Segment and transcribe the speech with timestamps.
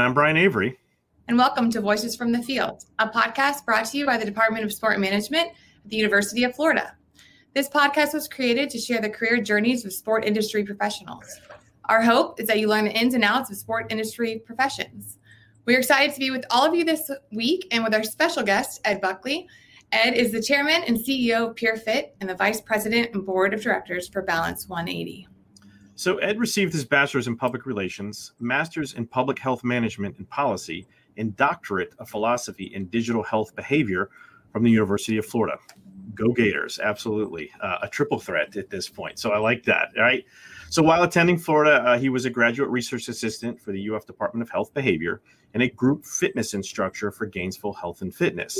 [0.00, 0.78] I'm And I'm Brian Avery.
[1.28, 4.64] And welcome to Voices from the Field, a podcast brought to you by the Department
[4.64, 6.96] of Sport Management at the University of Florida.
[7.54, 11.26] This podcast was created to share the career journeys of sport industry professionals.
[11.90, 15.18] Our hope is that you learn the ins and outs of sport industry professions.
[15.66, 18.80] We're excited to be with all of you this week and with our special guest,
[18.86, 19.48] Ed Buckley.
[19.92, 23.60] Ed is the chairman and CEO of PeerFit and the vice president and board of
[23.60, 25.28] directors for Balance 180.
[26.00, 30.86] So, Ed received his bachelor's in public relations, master's in public health management and policy,
[31.18, 34.08] and doctorate of philosophy in digital health behavior
[34.50, 35.58] from the University of Florida.
[36.14, 37.52] Go Gators, absolutely.
[37.60, 39.18] Uh, a triple threat at this point.
[39.18, 40.24] So, I like that, right?
[40.70, 44.40] So, while attending Florida, uh, he was a graduate research assistant for the UF Department
[44.40, 45.20] of Health Behavior
[45.52, 48.58] and a group fitness instructor for Gainesville Health and Fitness.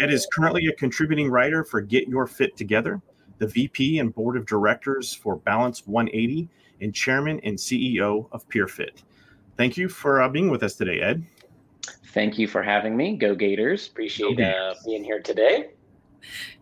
[0.00, 3.02] Ed is currently a contributing writer for Get Your Fit Together,
[3.36, 6.48] the VP and board of directors for Balance 180
[6.80, 9.02] and chairman and CEO of PeerFit.
[9.56, 11.24] Thank you for uh, being with us today, Ed.
[12.12, 13.16] Thank you for having me.
[13.16, 13.88] Go Gators.
[13.88, 14.76] Appreciate Go Gators.
[14.76, 15.70] Uh, being here today.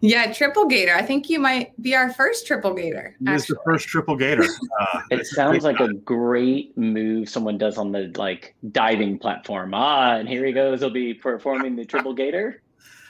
[0.00, 0.94] Yeah, triple gator.
[0.94, 3.16] I think you might be our first triple gator.
[3.20, 4.44] This is the first triple gator.
[4.80, 5.90] Uh, it sounds like time.
[5.90, 9.74] a great move someone does on the like diving platform.
[9.74, 10.80] Ah, and here he goes.
[10.80, 12.62] He'll be performing the triple gator.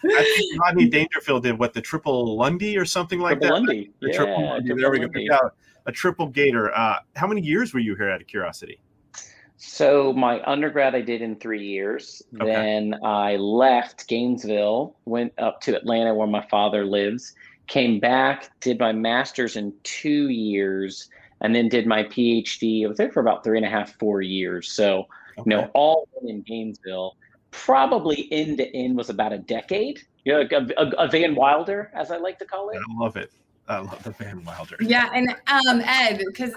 [0.02, 3.66] I think Rodney Dangerfield did what the triple Lundy or something like triple that.
[3.66, 3.92] Lundy.
[4.00, 4.74] The yeah, triple Lundy.
[4.74, 5.50] There we go
[5.88, 6.72] a triple gator.
[6.76, 8.78] Uh, how many years were you here out of curiosity?
[9.56, 12.22] So my undergrad I did in three years.
[12.40, 12.52] Okay.
[12.52, 17.34] Then I left Gainesville, went up to Atlanta where my father lives,
[17.66, 22.84] came back, did my master's in two years, and then did my PhD.
[22.84, 24.70] I was there for about three and a half, four years.
[24.70, 25.08] So,
[25.38, 25.50] okay.
[25.50, 27.16] you know, all in Gainesville.
[27.50, 30.02] Probably end to end was about a decade.
[30.24, 32.76] You know, a, a, a Van Wilder, as I like to call it.
[32.76, 33.32] I love it.
[33.68, 34.76] I love the Van Wilder.
[34.80, 36.54] Yeah, and um, Ed, because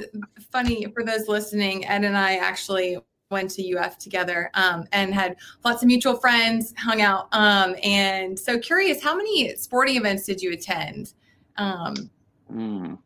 [0.52, 2.98] funny for those listening, Ed and I actually
[3.30, 8.38] went to UF together um, and had lots of mutual friends, hung out, um, and
[8.38, 11.14] so curious, how many sporting events did you attend?
[11.58, 12.10] Um,
[12.52, 12.98] mm,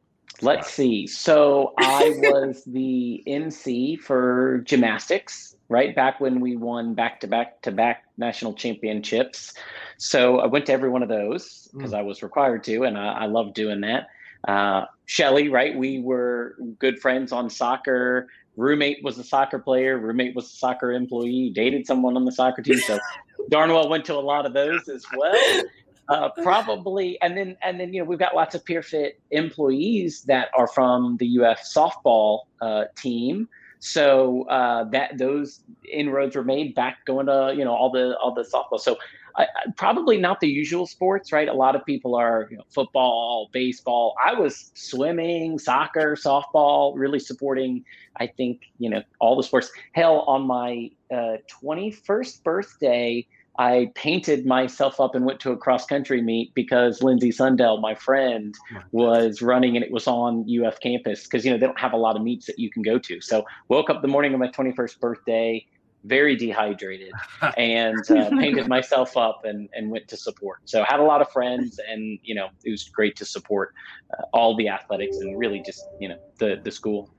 [0.41, 1.07] let's see.
[1.07, 5.55] So I was the MC for gymnastics.
[5.67, 9.55] Right back when we won back to back to back national championships.
[9.97, 11.97] So I went to every one of those because mm.
[11.97, 14.07] I was required to, and I, I love doing that.
[14.47, 15.75] Uh, Shelly, right?
[15.75, 18.27] We were good friends on soccer.
[18.57, 19.97] Roommate was a soccer player.
[19.97, 21.51] Roommate was a soccer employee.
[21.53, 22.77] Dated someone on the soccer team.
[22.79, 22.99] So
[23.49, 25.63] Darnwell went to a lot of those as well.
[26.07, 30.49] Uh, probably, and then and then you know we've got lots of PeerFit employees that
[30.55, 33.49] are from the UF softball uh, team.
[33.79, 35.61] So uh, that those
[35.91, 38.79] inroads were made back going to you know all the all the softball.
[38.79, 38.97] So
[39.37, 41.47] I, probably not the usual sports, right?
[41.47, 44.15] A lot of people are you know, football, baseball.
[44.23, 47.83] I was swimming, soccer, softball, really supporting.
[48.17, 49.71] I think you know all the sports.
[49.93, 55.85] Hell, on my uh, 21st birthday, I painted myself up and went to a cross
[55.85, 58.53] country meet because Lindsay Sundell, my friend,
[58.91, 61.97] was running and it was on UF campus because you know they don't have a
[61.97, 63.21] lot of meets that you can go to.
[63.21, 65.65] So woke up the morning of my 21st birthday,
[66.05, 67.11] very dehydrated,
[67.57, 70.59] and uh, painted myself up and and went to support.
[70.65, 73.73] So had a lot of friends and you know it was great to support
[74.17, 77.09] uh, all the athletics and really just you know the the school.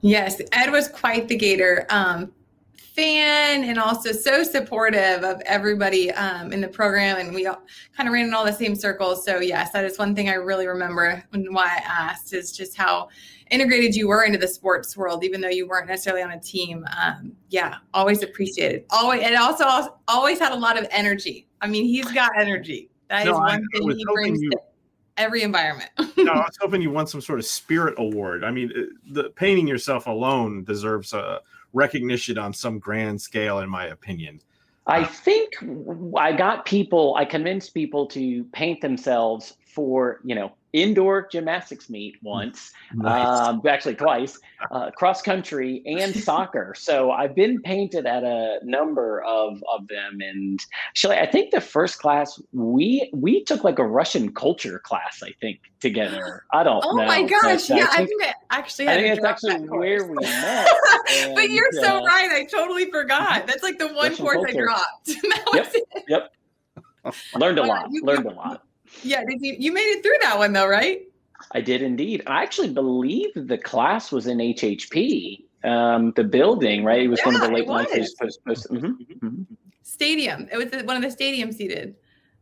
[0.00, 1.86] Yes, Ed was quite the gator.
[1.88, 2.32] Um,
[2.94, 7.18] fan and also so supportive of everybody um, in the program.
[7.18, 7.62] And we all
[7.96, 9.24] kind of ran in all the same circles.
[9.24, 12.76] So, yes, that is one thing I really remember and why I asked is just
[12.76, 13.08] how
[13.50, 16.84] integrated you were into the sports world, even though you weren't necessarily on a team.
[17.02, 18.84] Um, yeah, always appreciated.
[18.90, 19.64] Always, and also
[20.08, 21.48] always had a lot of energy.
[21.60, 22.90] I mean, he's got energy.
[23.08, 24.58] That no, is one I, thing I he brings you- to
[25.18, 25.90] every environment.
[26.16, 28.44] no, I was hoping you won some sort of spirit award.
[28.44, 28.80] I mean, uh,
[29.10, 31.40] the painting yourself alone deserves a
[31.72, 34.40] recognition on some grand scale, in my opinion.
[34.86, 35.54] I think
[36.16, 42.16] I got people, I convinced people to paint themselves for, you know, indoor gymnastics meet
[42.22, 43.26] once, nice.
[43.26, 44.38] um, actually twice,
[44.70, 46.74] uh, cross country and soccer.
[46.76, 51.60] So I've been painted at a number of of them, and actually, I think the
[51.60, 55.22] first class we we took like a Russian culture class.
[55.22, 56.44] I think together.
[56.52, 56.82] I don't.
[56.84, 57.68] Oh know, my gosh!
[57.68, 58.88] Yeah, I think, I think it actually.
[58.88, 60.68] I think it's actually where we met.
[61.10, 62.30] And, but you're uh, so right.
[62.30, 63.46] I totally forgot.
[63.46, 64.70] That's like the one Russian course culture.
[64.70, 65.10] I dropped.
[65.54, 65.74] yep.
[66.08, 66.32] Yep.
[67.34, 67.90] Learned a lot.
[68.02, 68.62] Learned a lot.
[69.02, 71.02] Yeah, did you you made it through that one though, right?
[71.52, 72.22] I did indeed.
[72.26, 77.02] I actually believe the class was in HHP, um, the building, right?
[77.02, 78.14] It was yeah, one of the late nights.
[78.20, 79.42] Mm-hmm, mm-hmm.
[79.82, 80.48] Stadium.
[80.52, 81.96] It was one of the stadium seated.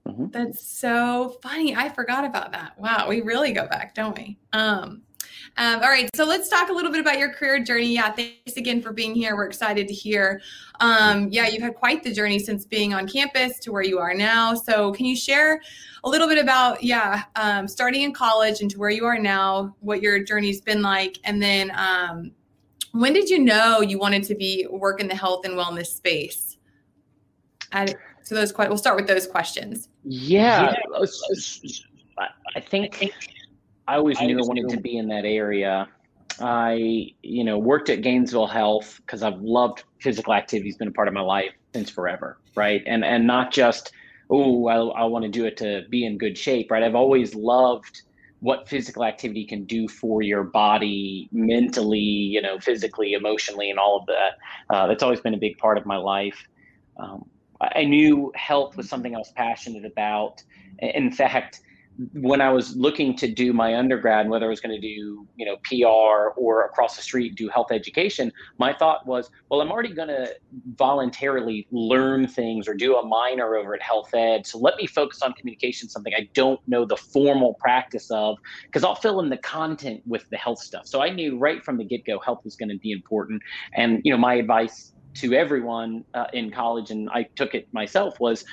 [0.07, 0.27] Mm-hmm.
[0.31, 1.75] That's so funny.
[1.75, 2.79] I forgot about that.
[2.79, 4.39] Wow, we really go back, don't we?
[4.53, 5.03] Um,
[5.57, 7.95] Um, all right, so let's talk a little bit about your career journey.
[7.95, 9.37] Yeah, thanks again for being here.
[9.37, 10.41] We're excited to hear.
[10.81, 14.15] Um, yeah, you've had quite the journey since being on campus to where you are
[14.15, 14.55] now.
[14.55, 15.61] So, can you share
[16.05, 19.77] a little bit about, yeah, um, starting in college and to where you are now,
[19.81, 22.33] what your journey's been like, and then um,
[22.93, 26.57] when did you know you wanted to be work in the health and wellness space?
[27.73, 27.87] I,
[28.23, 28.71] so those questions.
[28.71, 29.89] we'll start with those questions.
[30.05, 30.75] Yeah,
[32.55, 33.13] I think
[33.91, 35.89] I always knew I wanted to be in that area.
[36.41, 40.69] I, you know, worked at Gainesville Health because I've loved physical activity.
[40.69, 42.85] has been a part of my life since forever, right?
[42.87, 43.91] And and not just
[44.31, 46.85] oh, I, I want to do it to be in good shape, right?
[46.85, 48.03] I've always loved
[48.39, 53.99] what physical activity can do for your body mentally, you know, physically, emotionally, and all
[53.99, 54.39] of that.
[54.73, 56.39] Uh, that's always been a big part of my life.
[56.97, 57.25] Um,
[57.61, 60.45] I knew health was something I was passionate about.
[60.79, 61.61] In fact,
[62.15, 65.45] when I was looking to do my undergrad, whether I was going to do, you
[65.45, 69.93] know, PR or across the street do health education, my thought was, well, I'm already
[69.93, 70.35] going to
[70.77, 74.47] voluntarily learn things or do a minor over at health ed.
[74.47, 78.85] So let me focus on communication, something I don't know the formal practice of, because
[78.85, 80.87] I'll fill in the content with the health stuff.
[80.87, 83.43] So I knew right from the get go, health was going to be important.
[83.75, 88.19] And, you know, my advice to everyone uh, in college, and I took it myself,
[88.21, 88.45] was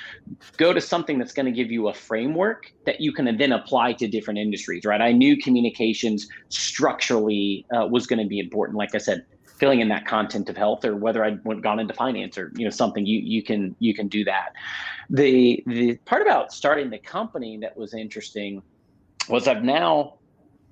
[0.56, 3.92] go to something that's going to give you a framework that you can then apply
[3.94, 5.00] to different industries, right?
[5.00, 8.76] I knew communications structurally uh, was going to be important.
[8.76, 12.38] Like I said, filling in that content of health, or whether I'd gone into finance,
[12.38, 14.52] or you know something, you you can you can do that.
[15.10, 18.62] The the part about starting the company that was interesting
[19.28, 20.18] was I've now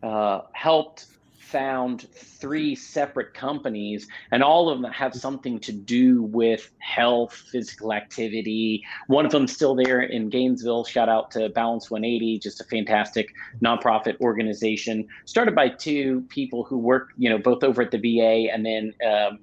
[0.02, 1.06] uh, helped
[1.46, 7.92] found three separate companies, and all of them have something to do with health, physical
[7.92, 8.82] activity.
[9.06, 10.84] One of them still there in Gainesville.
[10.84, 13.28] Shout out to Balance 180, just a fantastic
[13.62, 18.52] nonprofit organization started by two people who work, you know, both over at the VA
[18.52, 19.38] and then um,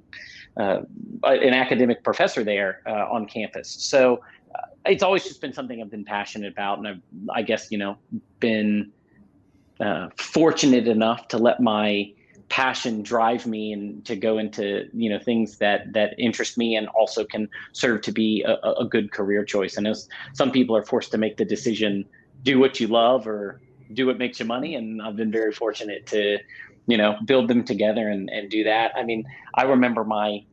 [0.57, 0.81] uh,
[1.23, 3.69] an academic professor there uh, on campus.
[3.69, 4.21] So
[4.53, 7.01] uh, it's always just been something I've been passionate about, and I've,
[7.33, 7.97] I guess, you know,
[8.39, 8.91] been
[9.83, 12.11] uh, fortunate enough to let my
[12.49, 16.87] passion drive me and to go into you know things that that interest me and
[16.89, 18.53] also can serve to be a,
[18.83, 19.75] a good career choice.
[19.75, 22.05] And as some people are forced to make the decision,
[22.43, 23.61] do what you love or
[23.93, 24.75] do what makes you money.
[24.75, 26.37] And I've been very fortunate to
[26.87, 28.93] you know build them together and and do that.
[28.95, 29.25] I mean,
[29.55, 30.45] I remember my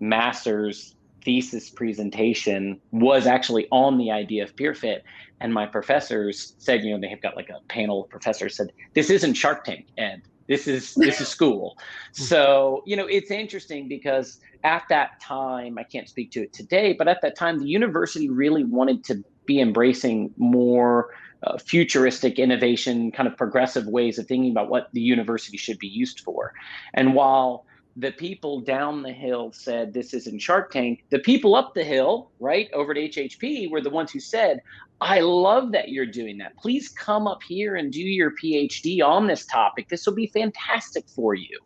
[0.00, 0.94] master's
[1.26, 5.00] thesis presentation was actually on the idea of PeerFit.
[5.40, 8.72] and my professors said, you know, they have got like a panel of professors said,
[8.94, 10.22] this isn't Shark Tank, Ed.
[10.46, 11.76] This is this is school.
[12.12, 16.94] So, you know, it's interesting because at that time, I can't speak to it today,
[16.94, 21.10] but at that time, the university really wanted to be embracing more
[21.42, 25.88] uh, futuristic innovation, kind of progressive ways of thinking about what the university should be
[25.88, 26.54] used for.
[26.94, 31.04] And while the people down the hill said this isn't Shark Tank.
[31.10, 34.60] The people up the hill, right, over at HHP, were the ones who said,
[35.00, 36.56] I love that you're doing that.
[36.58, 39.88] Please come up here and do your PhD on this topic.
[39.88, 41.58] This will be fantastic for you.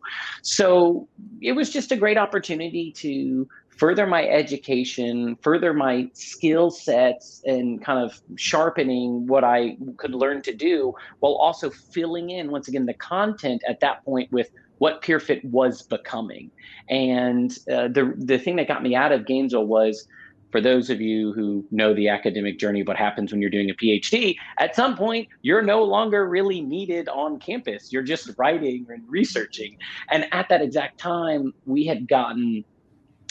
[0.42, 1.08] So
[1.40, 7.82] it was just a great opportunity to further my education, further my skill sets, and
[7.82, 12.86] kind of sharpening what I could learn to do while also filling in, once again,
[12.86, 16.50] the content at that point with what PeerFit was becoming.
[16.88, 20.08] And uh, the the thing that got me out of Gainesville was
[20.50, 23.74] for those of you who know the academic journey, what happens when you're doing a
[23.74, 27.92] PhD, at some point you're no longer really needed on campus.
[27.92, 29.76] You're just writing and researching.
[30.10, 32.64] And at that exact time, we had gotten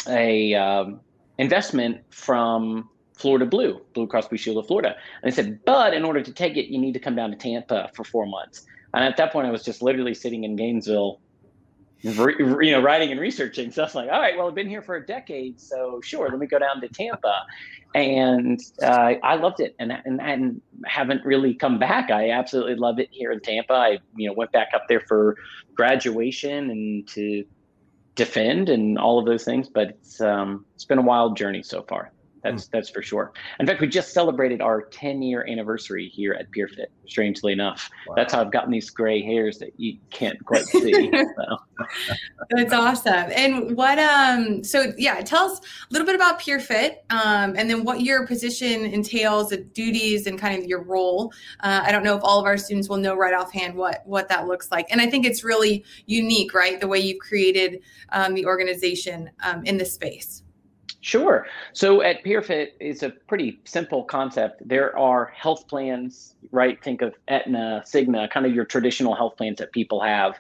[0.07, 1.01] a um,
[1.39, 2.87] investment from
[3.17, 4.95] Florida Blue, Blue Cross Blue Shield of Florida.
[5.23, 7.35] And they said, but in order to take it, you need to come down to
[7.35, 8.65] Tampa for four months.
[8.93, 11.19] And at that point, I was just literally sitting in Gainesville
[12.01, 13.71] you know, writing and researching.
[13.71, 16.29] So I was like, all right, well, I've been here for a decade, so sure,
[16.29, 17.43] let me go down to Tampa,
[17.93, 22.09] and uh, I loved it, and, and and haven't really come back.
[22.11, 23.73] I absolutely love it here in Tampa.
[23.73, 25.35] I you know went back up there for
[25.75, 27.43] graduation and to
[28.15, 31.83] defend and all of those things, but it's um, it's been a wild journey so
[31.83, 32.11] far.
[32.43, 32.71] That's mm.
[32.71, 33.33] that's for sure.
[33.59, 36.87] In fact, we just celebrated our 10 year anniversary here at PeerFit.
[37.07, 38.15] Strangely enough, wow.
[38.15, 41.11] that's how I've gotten these gray hairs that you can't quite see.
[41.11, 41.57] so.
[42.51, 43.31] That's awesome.
[43.35, 47.83] And what um so yeah, tell us a little bit about PeerFit, um, and then
[47.83, 51.31] what your position entails, the duties, and kind of your role.
[51.61, 54.27] Uh, I don't know if all of our students will know right offhand what what
[54.29, 56.79] that looks like, and I think it's really unique, right?
[56.79, 57.81] The way you've created
[58.11, 60.43] um, the organization um, in this space.
[61.01, 61.47] Sure.
[61.73, 64.67] So at PeerFit, it's a pretty simple concept.
[64.67, 66.81] There are health plans, right?
[66.83, 70.39] Think of Aetna, Cigna, kind of your traditional health plans that people have.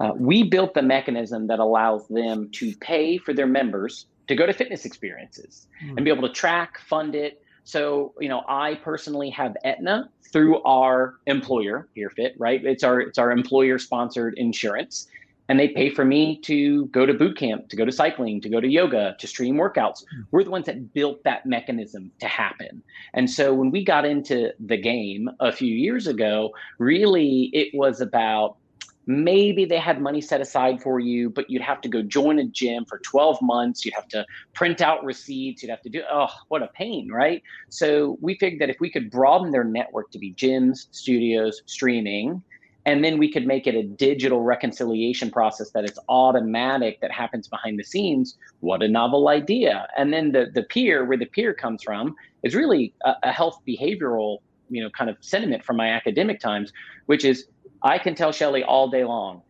[0.00, 4.46] Uh, we built the mechanism that allows them to pay for their members to go
[4.46, 5.96] to fitness experiences mm.
[5.96, 7.42] and be able to track, fund it.
[7.64, 12.64] So, you know, I personally have Aetna through our employer, PeerFit, right?
[12.64, 15.08] It's our it's our employer sponsored insurance
[15.50, 18.48] and they pay for me to go to boot camp, to go to cycling, to
[18.48, 20.04] go to yoga, to stream workouts.
[20.08, 20.20] Hmm.
[20.30, 22.84] We're the ones that built that mechanism to happen.
[23.14, 28.00] And so when we got into the game a few years ago, really it was
[28.00, 28.58] about
[29.06, 32.44] maybe they had money set aside for you, but you'd have to go join a
[32.44, 33.84] gym for 12 months.
[33.84, 35.64] You'd have to print out receipts.
[35.64, 37.42] You'd have to do, oh, what a pain, right?
[37.70, 42.40] So we figured that if we could broaden their network to be gyms, studios, streaming,
[42.86, 47.46] and then we could make it a digital reconciliation process that it's automatic that happens
[47.46, 48.36] behind the scenes.
[48.60, 49.86] What a novel idea.
[49.96, 53.60] And then the the peer where the peer comes from is really a, a health
[53.68, 54.38] behavioral
[54.70, 56.72] you know kind of sentiment from my academic times
[57.06, 57.48] which is
[57.82, 59.42] i can tell shelly all day long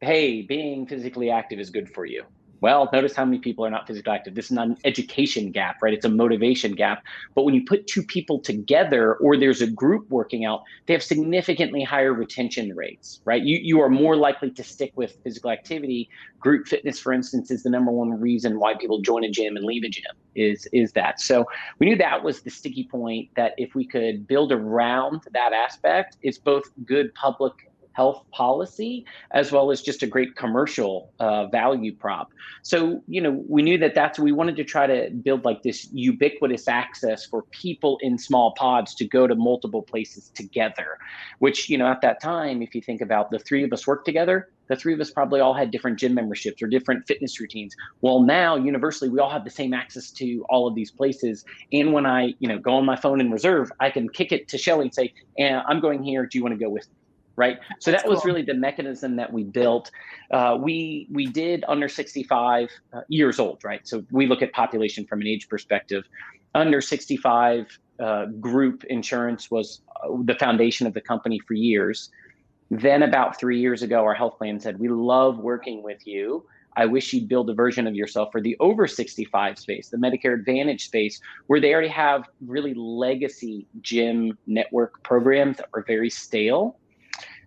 [0.00, 2.24] hey being physically active is good for you
[2.60, 4.34] well, notice how many people are not physically active.
[4.34, 5.94] This is not an education gap, right?
[5.94, 7.04] It's a motivation gap.
[7.34, 11.02] But when you put two people together or there's a group working out, they have
[11.02, 13.42] significantly higher retention rates, right?
[13.42, 16.08] You, you are more likely to stick with physical activity.
[16.40, 19.64] Group fitness, for instance, is the number one reason why people join a gym and
[19.64, 21.20] leave a gym is, is that.
[21.20, 21.44] So
[21.78, 26.16] we knew that was the sticky point that if we could build around that aspect,
[26.22, 27.52] it's both good public
[27.92, 32.28] health policy as well as just a great commercial uh, value prop.
[32.62, 35.88] So, you know, we knew that that's, we wanted to try to build like this
[35.92, 40.98] ubiquitous access for people in small pods to go to multiple places together,
[41.38, 44.04] which, you know, at that time, if you think about the three of us work
[44.04, 47.74] together, the three of us probably all had different gym memberships or different fitness routines.
[48.02, 51.44] Well, now universally, we all have the same access to all of these places.
[51.72, 54.46] And when I, you know, go on my phone and reserve, I can kick it
[54.48, 56.26] to Shelly and say, eh, "I'm going here.
[56.26, 56.97] Do you want to go with me?"
[57.38, 57.58] Right?
[57.78, 58.32] So That's that was cool.
[58.32, 59.90] really the mechanism that we built.
[60.30, 63.86] Uh, we we did under 65 uh, years old, right?
[63.86, 66.04] So we look at population from an age perspective.
[66.54, 72.10] Under 65 uh, group insurance was uh, the foundation of the company for years.
[72.70, 76.44] Then about three years ago, our health plan said, "We love working with you."
[76.76, 80.34] I wish you'd build a version of yourself for the over 65 space, the Medicare
[80.34, 86.78] Advantage space, where they already have really legacy gym network programs that are very stale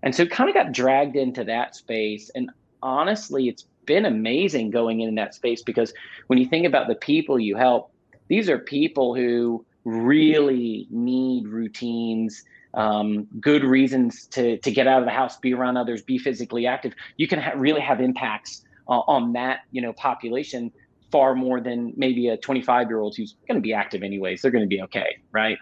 [0.03, 2.31] and so kind of got dragged into that space.
[2.33, 2.49] And
[2.81, 5.93] honestly, it's been amazing going in that space because
[6.27, 7.91] when you think about the people you help,
[8.27, 12.43] these are people who really need routines,
[12.73, 16.65] um, good reasons to, to get out of the house, be around others, be physically
[16.65, 16.93] active.
[17.17, 20.71] You can ha- really have impacts uh, on that, you know, population
[21.11, 24.41] far more than maybe a 25 year old who's going to be active anyways.
[24.41, 25.57] They're going to be okay, right?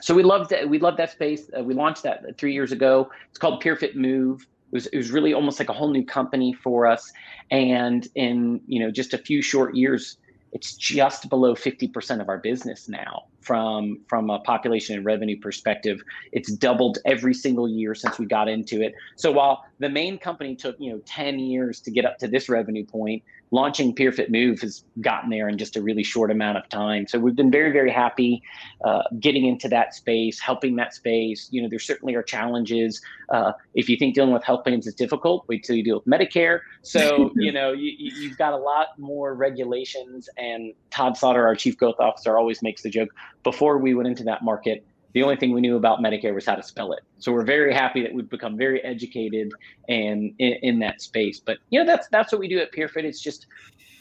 [0.00, 0.68] So we loved that.
[0.68, 1.50] We loved that space.
[1.56, 3.10] Uh, we launched that three years ago.
[3.28, 4.42] It's called PeerFit Move.
[4.42, 7.12] It was, it was really almost like a whole new company for us.
[7.50, 10.16] And in you know just a few short years,
[10.52, 16.02] it's just below 50% of our business now from from a population and revenue perspective
[16.32, 20.54] it's doubled every single year since we got into it so while the main company
[20.54, 24.60] took you know 10 years to get up to this revenue point launching PeerFit Move
[24.60, 27.06] has gotten there in just a really short amount of time.
[27.08, 28.42] So we've been very, very happy
[28.84, 31.48] uh, getting into that space, helping that space.
[31.50, 33.00] You know, there certainly are challenges.
[33.28, 36.06] Uh, if you think dealing with health plans is difficult, wait till you deal with
[36.06, 36.60] Medicare.
[36.82, 40.28] So, you know, you, you've got a lot more regulations.
[40.36, 43.10] And Todd Sauter, our chief growth officer, always makes the joke
[43.42, 46.54] before we went into that market, the only thing we knew about Medicare was how
[46.54, 47.00] to spell it.
[47.18, 49.52] So we're very happy that we've become very educated
[49.88, 51.40] and in, in that space.
[51.40, 53.04] But you know, that's that's what we do at PeerFit.
[53.04, 53.46] It's just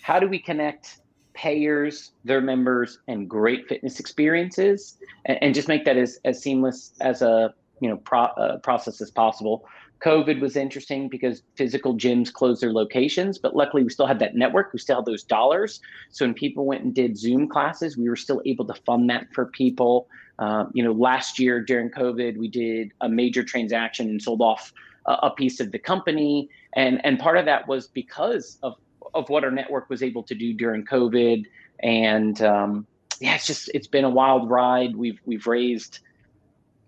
[0.01, 0.99] how do we connect
[1.33, 6.93] payers, their members, and great fitness experiences, and, and just make that as, as seamless
[7.01, 9.65] as a you know pro, uh, process as possible.
[10.03, 14.35] COVID was interesting because physical gyms closed their locations, but luckily we still had that
[14.35, 14.71] network.
[14.71, 15.81] We still had those dollars.
[16.09, 19.27] So when people went and did Zoom classes, we were still able to fund that
[19.33, 20.07] for people.
[20.39, 24.71] Um, you know, last year during COVID, we did a major transaction and sold off
[25.05, 28.75] a, a piece of the company, and and part of that was because of
[29.13, 31.45] of what our network was able to do during COVID.
[31.81, 32.87] And um,
[33.19, 34.95] yeah, it's just it's been a wild ride.
[34.95, 35.99] We've we've raised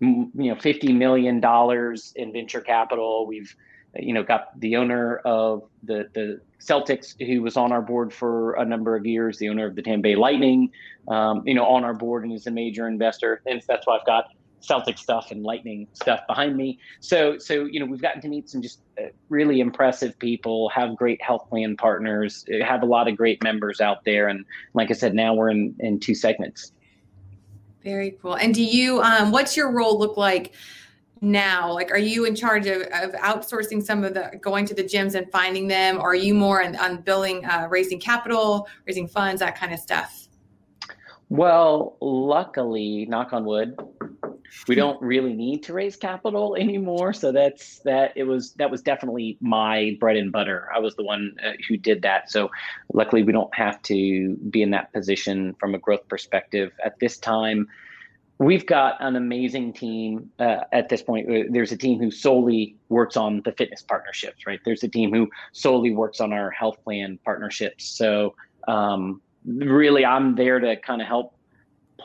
[0.02, 3.26] you know 50 million dollars in venture capital.
[3.26, 3.54] We've
[3.96, 8.54] you know got the owner of the the Celtics, who was on our board for
[8.54, 10.70] a number of years, the owner of the Tampa Bay Lightning,
[11.08, 13.42] um, you know, on our board and is a major investor.
[13.46, 14.26] And that's why I've got
[14.60, 16.78] Celtic stuff and Lightning stuff behind me.
[17.00, 20.96] So, so you know, we've gotten to meet some just uh, really impressive people, have
[20.96, 24.44] great health plan partners, have a lot of great members out there, and
[24.74, 26.72] like I said, now we're in in two segments.
[27.84, 28.34] Very cool.
[28.34, 30.54] And do you, um, what's your role look like?
[31.24, 34.82] now like are you in charge of, of outsourcing some of the going to the
[34.82, 39.06] gyms and finding them or are you more on, on building uh, raising capital raising
[39.06, 40.26] funds that kind of stuff
[41.28, 43.78] well luckily knock on wood
[44.68, 48.82] we don't really need to raise capital anymore so that's that it was that was
[48.82, 52.50] definitely my bread and butter i was the one uh, who did that so
[52.92, 57.18] luckily we don't have to be in that position from a growth perspective at this
[57.18, 57.66] time
[58.42, 61.30] we've got an amazing team uh, at this point.
[61.30, 64.60] Uh, there's a team who solely works on the fitness partnerships, right?
[64.64, 67.84] There's a team who solely works on our health plan partnerships.
[67.84, 68.34] So
[68.68, 71.34] um, really, I'm there to kind of help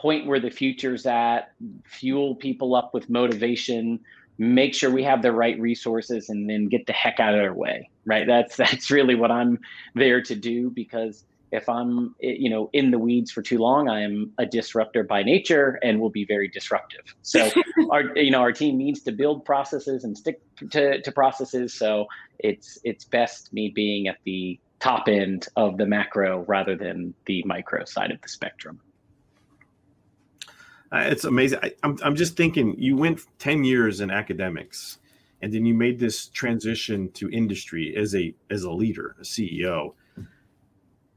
[0.00, 1.52] point where the future's at,
[1.84, 4.00] fuel people up with motivation,
[4.38, 7.54] make sure we have the right resources, and then get the heck out of their
[7.54, 8.26] way, right?
[8.26, 9.58] That's that's really what I'm
[9.94, 13.88] there to do because if I'm, eh, you know, in the weeds for too long,
[13.88, 17.14] I am a disruptor by nature and will be very disruptive.
[17.22, 17.50] So
[17.90, 20.40] our, you know, our team needs to build processes and stick
[20.70, 21.74] to, to processes.
[21.74, 22.06] So
[22.38, 27.42] it's it's best me being at the top end of the macro rather than the
[27.44, 28.80] micro side of the spectrum.
[30.92, 31.58] Uh, it's amazing.
[31.62, 34.98] I, I'm I'm just thinking you went 10 years in academics
[35.42, 39.94] and then you made this transition to industry as a as a leader, a CEO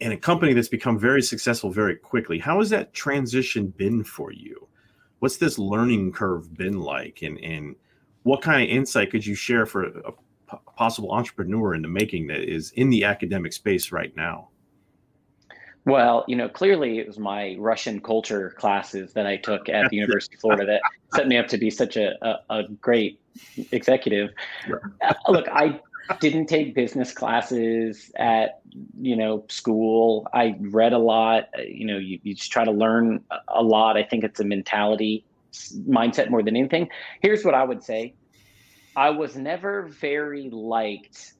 [0.02, 2.40] and a company that's become very successful very quickly.
[2.40, 4.68] How has that transition been for you?
[5.20, 7.22] What's this learning curve been like?
[7.22, 7.76] And, and
[8.24, 10.14] what kind of insight could you share for a,
[10.50, 14.50] a possible entrepreneur in the making that is in the academic space right now?
[15.86, 19.96] Well, you know, clearly it was my Russian culture classes that I took at the
[19.98, 20.82] University of Florida that
[21.16, 23.20] set me up to be such a, a, a great
[23.72, 24.30] executive.
[25.02, 25.80] Uh, look, I
[26.20, 28.62] didn't take business classes at
[29.00, 30.28] you know school.
[30.34, 31.46] I read a lot.
[31.58, 33.98] You know you, you just try to learn a lot.
[33.98, 35.26] I think it's a mentality
[35.88, 36.90] mindset more than anything.
[37.22, 38.14] Here's what i would say.
[38.96, 41.34] I was never very liked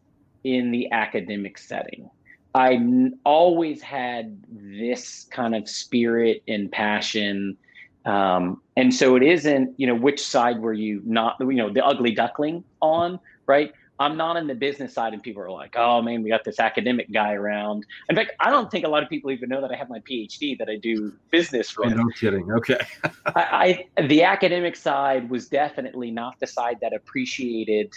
[0.44, 2.10] in the academic setting
[2.54, 7.58] I n- always had this kind of spirit and passion
[8.06, 11.86] um, and so it isn't you know which side were you not you know the
[11.86, 16.02] ugly duckling on right I'm not in the business side, and people are like, "Oh
[16.02, 19.10] man, we got this academic guy around." In fact, I don't think a lot of
[19.10, 21.76] people even know that I have my PhD, that I do business.
[21.78, 22.52] Oh, no kidding.
[22.52, 22.80] Okay.
[23.36, 27.94] I, I the academic side was definitely not the side that appreciated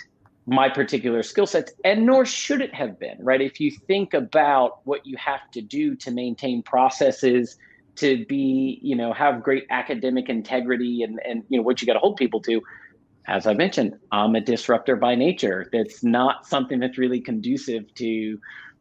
[0.47, 3.17] my particular skill sets, and nor should it have been.
[3.21, 3.41] Right?
[3.41, 7.57] If you think about what you have to do to maintain processes
[7.97, 11.95] to be you know have great academic integrity and and you know what you got
[11.95, 12.61] to hold people to
[13.27, 15.67] as I mentioned, I'm a disruptor by nature.
[15.73, 18.39] That's not something that's really conducive to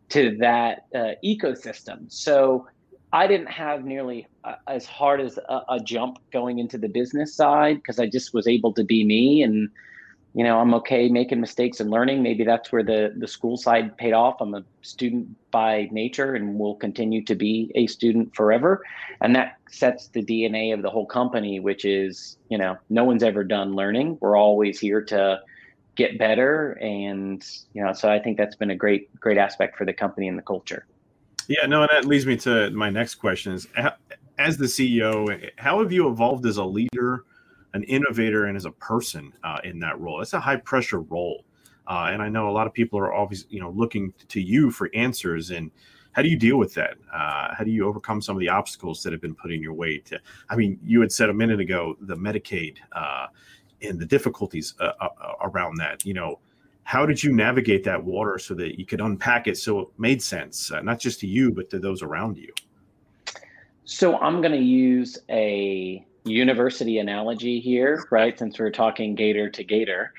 [0.09, 2.11] to that uh, ecosystem.
[2.11, 2.67] So
[3.13, 7.35] I didn't have nearly uh, as hard as a, a, jump going into the business
[7.35, 9.69] side because I just was able to be me and
[10.33, 12.23] you know, I'm okay making mistakes and learning.
[12.23, 14.37] Maybe that's where the the school side paid off.
[14.41, 18.83] I'm a student by nature and will continue to be a student forever.
[19.21, 23.21] And that sets the DNA of the whole company, which is, you know, no one's
[23.21, 24.17] ever done learning.
[24.21, 25.41] We're always here to
[25.95, 29.85] get better and you know so i think that's been a great great aspect for
[29.85, 30.87] the company and the culture
[31.47, 33.67] yeah no and that leads me to my next question is
[34.39, 37.25] as the ceo how have you evolved as a leader
[37.73, 40.21] an innovator and as a person uh, in that role.
[40.21, 41.43] It's a high pressure role.
[41.87, 44.71] Uh, and I know a lot of people are always, you know, looking to you
[44.71, 45.51] for answers.
[45.51, 45.71] And
[46.13, 46.95] how do you deal with that?
[47.13, 49.73] Uh, how do you overcome some of the obstacles that have been put in your
[49.73, 49.97] way?
[49.97, 53.27] To, I mean, you had said a minute ago the Medicaid uh,
[53.81, 55.09] and the difficulties uh, uh,
[55.41, 56.05] around that.
[56.05, 56.39] You know,
[56.83, 60.21] how did you navigate that water so that you could unpack it so it made
[60.21, 62.53] sense, not just to you but to those around you?
[63.85, 68.37] So I'm going to use a university analogy here, right?
[68.37, 70.13] Since we're talking gator to gator.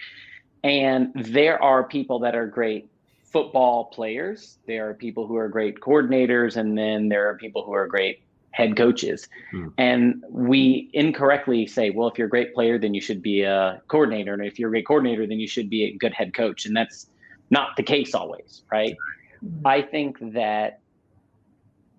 [0.63, 2.89] And there are people that are great
[3.25, 7.73] football players, there are people who are great coordinators, and then there are people who
[7.73, 9.29] are great head coaches.
[9.51, 9.69] Hmm.
[9.77, 13.83] And we incorrectly say, well, if you're a great player, then you should be a
[13.89, 14.33] coordinator.
[14.33, 16.65] And if you're a great coordinator, then you should be a good head coach.
[16.65, 17.09] And that's
[17.51, 18.97] not the case always, right?
[19.65, 20.79] I think that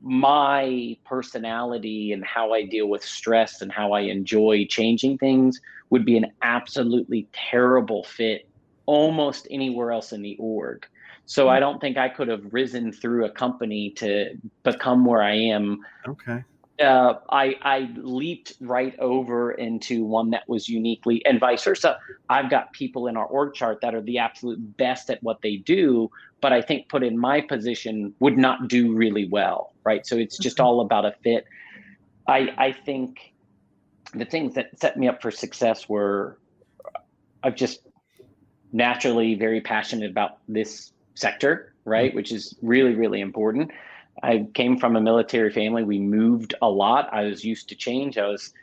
[0.05, 6.05] my personality and how I deal with stress and how I enjoy changing things would
[6.05, 8.47] be an absolutely terrible fit
[8.85, 10.85] almost anywhere else in the org.
[11.25, 15.33] So I don't think I could have risen through a company to become where I
[15.33, 15.79] am.
[16.07, 16.43] Okay.
[16.79, 21.97] uh, I, I leaped right over into one that was uniquely, and vice versa.
[22.29, 25.57] I've got people in our org chart that are the absolute best at what they
[25.57, 26.11] do,
[26.45, 30.05] but I think put in my position would not do really well, right?
[30.05, 31.47] So it's just all about a fit.
[32.27, 33.34] I, I think
[34.13, 36.38] the things that set me up for success were
[37.41, 37.79] I've just
[38.71, 42.10] naturally very passionate about this sector, right?
[42.10, 42.15] Mm-hmm.
[42.15, 43.71] Which is really, really important.
[44.21, 45.84] I came from a military family.
[45.84, 47.12] We moved a lot.
[47.12, 48.19] I was used to change.
[48.19, 48.53] I was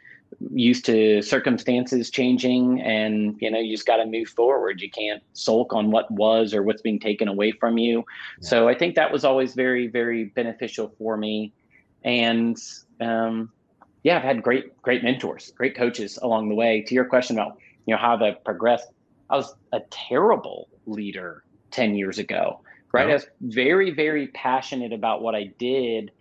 [0.50, 5.22] used to circumstances changing and you know you just got to move forward you can't
[5.32, 7.98] sulk on what was or what's being taken away from you
[8.40, 8.48] yeah.
[8.48, 11.52] so i think that was always very very beneficial for me
[12.04, 12.58] and
[13.00, 13.50] um,
[14.02, 17.58] yeah i've had great great mentors great coaches along the way to your question about
[17.86, 18.88] you know how that progressed
[19.30, 22.60] i was a terrible leader 10 years ago
[22.92, 23.08] right?
[23.08, 26.12] I was very, very passionate about what I did.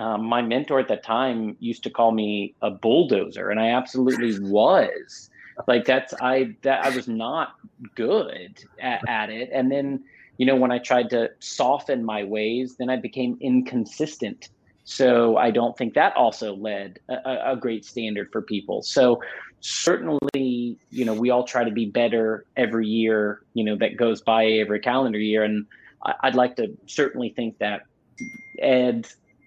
[0.00, 4.38] Um, my mentor at the time used to call me a bulldozer, and I absolutely
[4.50, 5.28] was.
[5.68, 7.54] Like that's I that I was not
[7.94, 9.50] good at, at it.
[9.52, 10.02] And then,
[10.38, 14.48] you know, when I tried to soften my ways, then I became inconsistent.
[14.84, 18.82] So I don't think that also led a, a great standard for people.
[18.82, 19.20] So
[19.60, 24.22] certainly, you know, we all try to be better every year, you know, that goes
[24.22, 25.44] by every calendar year.
[25.44, 25.66] And
[26.22, 27.82] I'd like to certainly think that
[28.58, 29.06] Ed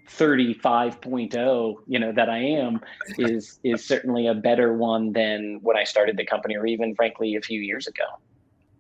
[0.10, 2.80] 35.0 you know that i am
[3.18, 7.36] is is certainly a better one than when i started the company or even frankly
[7.36, 8.04] a few years ago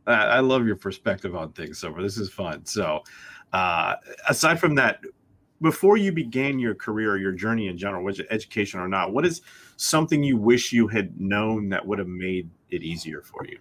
[0.07, 3.01] i love your perspective on things so this is fun so
[3.53, 3.95] uh,
[4.27, 4.99] aside from that
[5.61, 9.25] before you began your career your journey in general was it education or not what
[9.25, 9.41] is
[9.77, 13.57] something you wish you had known that would have made it easier for you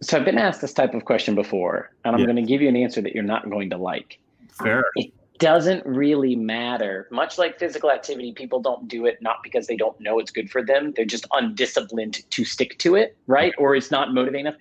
[0.00, 2.26] so I've been asked this type of question before, and I'm yeah.
[2.26, 4.18] going to give you an answer that you're not going to like.
[4.50, 4.84] Fair.
[4.94, 7.08] It doesn't really matter.
[7.10, 10.50] Much like physical activity, people don't do it not because they don't know it's good
[10.50, 10.92] for them.
[10.94, 13.52] They're just undisciplined to stick to it, right?
[13.58, 14.60] Or it's not motivating enough.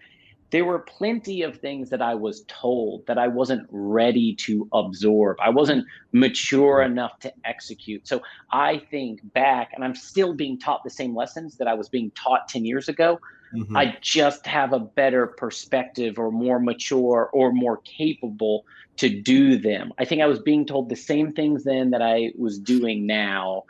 [0.50, 5.38] There were plenty of things that I was told that I wasn't ready to absorb.
[5.42, 8.08] I wasn't mature enough to execute.
[8.08, 11.90] So I think back, and I'm still being taught the same lessons that I was
[11.90, 13.20] being taught 10 years ago
[13.54, 13.78] Mm-hmm.
[13.78, 18.66] I just have a better perspective or more mature or more capable
[18.98, 19.94] to do them.
[19.98, 23.64] I think I was being told the same things then that I was doing now.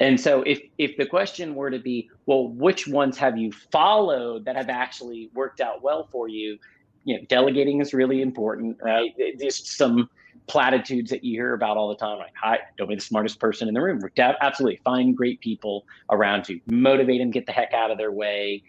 [0.00, 4.44] And so if if the question were to be, well, which ones have you followed
[4.44, 6.58] that have actually worked out well for you?
[7.04, 9.12] You know, delegating is really important, right?
[9.38, 10.08] There's some
[10.46, 13.66] platitudes that you hear about all the time, like, "Hi, don't be the smartest person
[13.66, 17.90] in the room." Absolutely, find great people around you, motivate them, get the heck out
[17.90, 18.62] of their way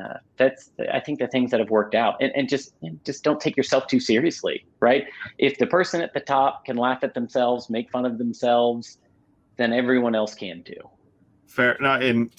[0.00, 3.40] uh, that's I think the things that have worked out, and, and just just don't
[3.40, 5.04] take yourself too seriously, right?
[5.38, 8.98] If the person at the top can laugh at themselves, make fun of themselves,
[9.56, 10.80] then everyone else can too.
[11.46, 12.30] Fair, no, and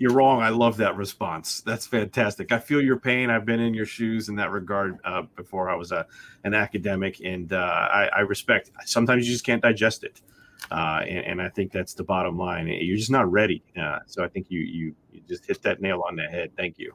[0.00, 0.40] you're wrong.
[0.40, 1.60] I love that response.
[1.60, 2.52] That's fantastic.
[2.52, 3.28] I feel your pain.
[3.28, 6.06] I've been in your shoes in that regard uh, before I was a,
[6.44, 8.70] an academic, and uh, I, I, respect.
[8.86, 10.22] Sometimes you just can't digest it,
[10.70, 12.68] uh, and, and, I think that's the bottom line.
[12.68, 13.62] You're just not ready.
[13.76, 16.52] Uh, so I think you you you just hit that nail on the head.
[16.56, 16.94] Thank you.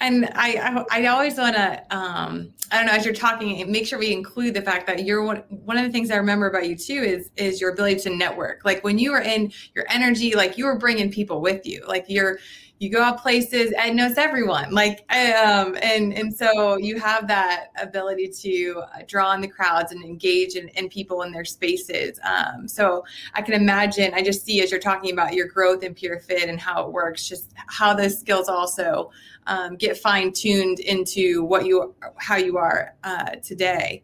[0.00, 3.86] And I, I, I always want to, um, I don't know, as you're talking, make
[3.86, 6.66] sure we include the fact that you're one, one of the things I remember about
[6.66, 8.64] you too is, is your ability to network.
[8.64, 12.06] Like when you were in your energy, like you were bringing people with you, like
[12.08, 12.38] you're,
[12.80, 17.66] you go out places and knows everyone like um and and so you have that
[17.80, 22.18] ability to uh, draw in the crowds and engage in, in people in their spaces.
[22.24, 25.94] Um so i can imagine i just see as you're talking about your growth in
[25.94, 29.10] PeerFit and how it works just how those skills also
[29.46, 34.02] um, get fine-tuned into what you how you are uh, today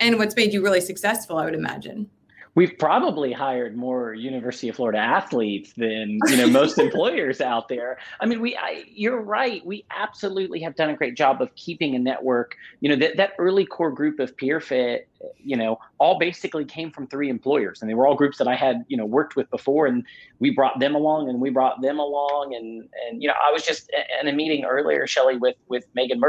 [0.00, 2.10] and what's made you really successful i would imagine
[2.58, 7.98] we've probably hired more University of Florida athletes than you know most employers out there.
[8.18, 9.64] I mean, we I, you're right.
[9.64, 12.56] We absolutely have done a great job of keeping a network.
[12.80, 15.02] You know that that early core group of PeerFit,
[15.36, 18.56] you know, all basically came from three employers, and they were all groups that I
[18.56, 20.04] had you know worked with before, and
[20.40, 23.64] we brought them along, and we brought them along, and and you know, I was
[23.64, 23.88] just
[24.20, 26.20] in a meeting earlier, Shelly, with with Megan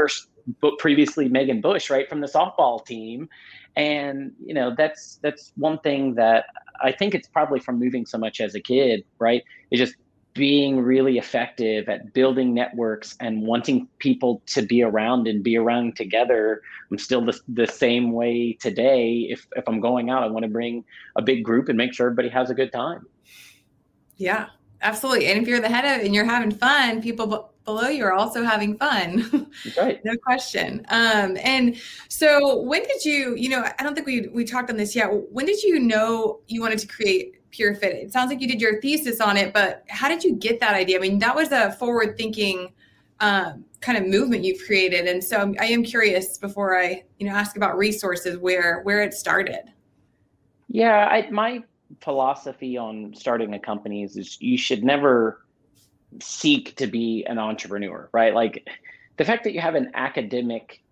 [0.60, 3.28] but previously Megan Bush, right from the softball team
[3.76, 6.46] and you know that's that's one thing that
[6.82, 9.44] i think it's probably from moving so much as a kid right?
[9.70, 9.94] It's just
[10.34, 15.96] being really effective at building networks and wanting people to be around and be around
[15.96, 16.62] together.
[16.90, 19.26] I'm still the, the same way today.
[19.28, 20.84] If if i'm going out i want to bring
[21.16, 23.06] a big group and make sure everybody has a good time.
[24.16, 24.46] Yeah
[24.82, 28.04] absolutely and if you're the head of it and you're having fun people below you
[28.04, 29.50] are also having fun.
[29.76, 30.04] right.
[30.04, 30.84] no question.
[30.88, 31.76] Um, and
[32.08, 35.08] so when did you, you know, I don't think we we talked on this yet.
[35.30, 37.94] When did you know you wanted to create PeerFit?
[38.04, 40.74] It sounds like you did your thesis on it, but how did you get that
[40.74, 40.96] idea?
[40.96, 42.72] I mean, that was a forward thinking
[43.20, 45.06] um, kind of movement you've created.
[45.06, 49.14] And so I am curious before I, you know, ask about resources where where it
[49.14, 49.72] started.
[50.68, 51.64] Yeah, I, my
[52.02, 55.44] philosophy on starting a company is, is you should never
[56.20, 58.34] seek to be an entrepreneur, right?
[58.34, 58.66] Like
[59.16, 60.82] the fact that you have an academic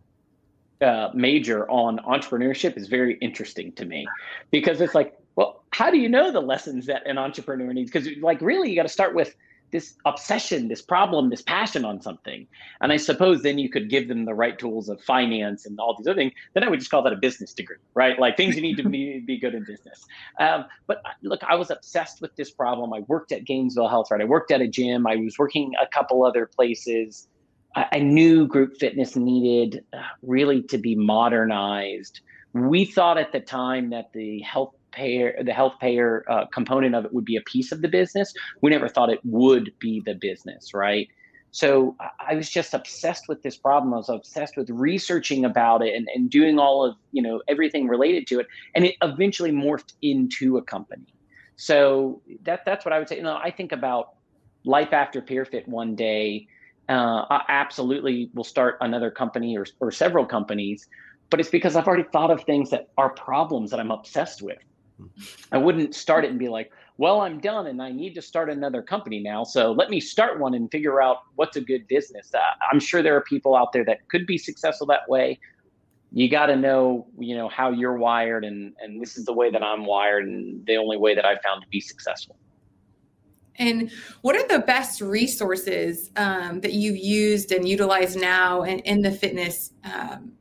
[0.80, 4.06] uh, major on entrepreneurship is very interesting to me
[4.50, 7.90] because it's like, well, how do you know the lessons that an entrepreneur needs?
[7.90, 9.34] Because like really, you got to start with
[9.70, 12.46] this obsession, this problem, this passion on something.
[12.80, 15.94] And I suppose then you could give them the right tools of finance and all
[15.96, 16.32] these other things.
[16.54, 18.18] Then I would just call that a business degree, right?
[18.18, 20.06] Like things you need to be, be good in business.
[20.40, 22.92] Um, but look, I was obsessed with this problem.
[22.92, 24.20] I worked at Gainesville Health, right?
[24.20, 25.06] I worked at a gym.
[25.06, 27.28] I was working a couple other places.
[27.76, 32.20] I, I knew group fitness needed uh, really to be modernized.
[32.54, 37.04] We thought at the time that the health payer, the health payer uh, component of
[37.04, 38.32] it would be a piece of the business.
[38.62, 41.08] We never thought it would be the business, right?
[41.50, 43.94] So I was just obsessed with this problem.
[43.94, 47.88] I was obsessed with researching about it and, and doing all of, you know, everything
[47.88, 48.46] related to it.
[48.74, 51.06] And it eventually morphed into a company.
[51.56, 53.16] So that that's what I would say.
[53.16, 54.14] You know, I think about
[54.64, 56.46] life after PeerFit one day.
[56.88, 60.86] Uh, I absolutely will start another company or, or several companies,
[61.28, 64.58] but it's because I've already thought of things that are problems that I'm obsessed with.
[65.52, 68.50] I wouldn't start it and be like, well, I'm done and I need to start
[68.50, 69.44] another company now.
[69.44, 72.32] So let me start one and figure out what's a good business.
[72.34, 72.40] Uh,
[72.72, 75.38] I'm sure there are people out there that could be successful that way.
[76.10, 79.50] You got to know, you know, how you're wired and and this is the way
[79.50, 82.36] that I'm wired and the only way that I found to be successful.
[83.58, 83.90] And
[84.22, 89.10] what are the best resources um, that you've used and utilized now in, in the
[89.10, 90.32] fitness um,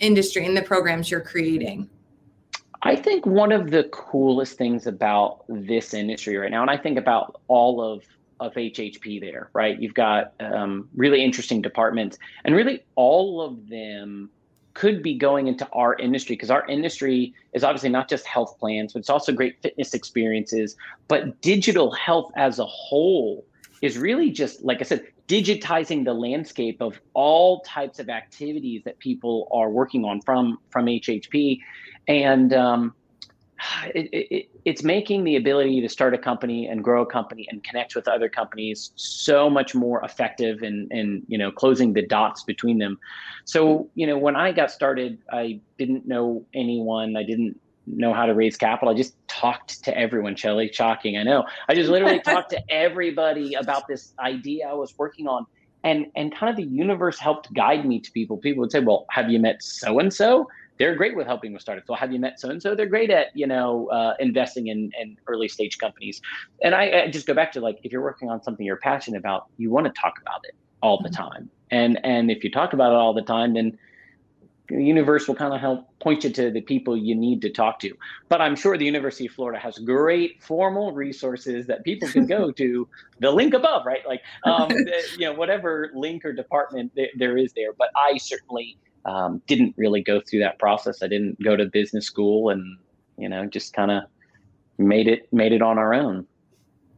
[0.00, 1.88] industry in the programs you're creating?
[2.86, 6.98] I think one of the coolest things about this industry right now, and I think
[6.98, 8.04] about all of
[8.40, 9.80] of HHP there, right?
[9.80, 14.28] You've got um, really interesting departments, and really all of them
[14.74, 18.92] could be going into our industry because our industry is obviously not just health plans,
[18.92, 20.76] but it's also great fitness experiences.
[21.08, 23.46] But digital health as a whole
[23.80, 28.98] is really just, like I said, digitizing the landscape of all types of activities that
[28.98, 31.60] people are working on from from HHP
[32.08, 32.94] and um,
[33.94, 37.62] it, it, it's making the ability to start a company and grow a company and
[37.64, 42.42] connect with other companies so much more effective and and you know closing the dots
[42.42, 42.98] between them.
[43.44, 47.16] So you know when i got started i didn't know anyone.
[47.16, 48.92] I didn't know how to raise capital.
[48.92, 51.44] I just talked to everyone shelly shocking i know.
[51.68, 55.46] I just literally talked to everybody about this idea i was working on.
[55.84, 58.38] And and kind of the universe helped guide me to people.
[58.38, 61.62] People would say well have you met so and so they're great with helping with
[61.62, 61.88] startups.
[61.88, 62.74] Well, have you met so and so?
[62.74, 66.20] They're great at you know uh, investing in, in early stage companies.
[66.62, 69.18] And I, I, just go back to like if you're working on something you're passionate
[69.18, 71.22] about, you want to talk about it all the mm-hmm.
[71.22, 71.50] time.
[71.70, 73.78] And and if you talk about it all the time, then
[74.68, 77.78] the universe will kind of help point you to the people you need to talk
[77.80, 77.94] to.
[78.28, 82.50] But I'm sure the University of Florida has great formal resources that people can go
[82.62, 82.88] to.
[83.18, 84.06] The link above, right?
[84.06, 87.74] Like, um, the, you know, whatever link or department there is there.
[87.74, 91.02] But I certainly um, didn't really go through that process.
[91.02, 92.78] I didn't go to business school, and
[93.18, 94.04] you know, just kind of
[94.78, 96.26] made it made it on our own.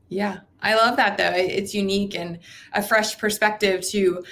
[0.08, 1.32] Yeah, I love that though.
[1.34, 2.38] It's unique and
[2.74, 4.24] a fresh perspective to,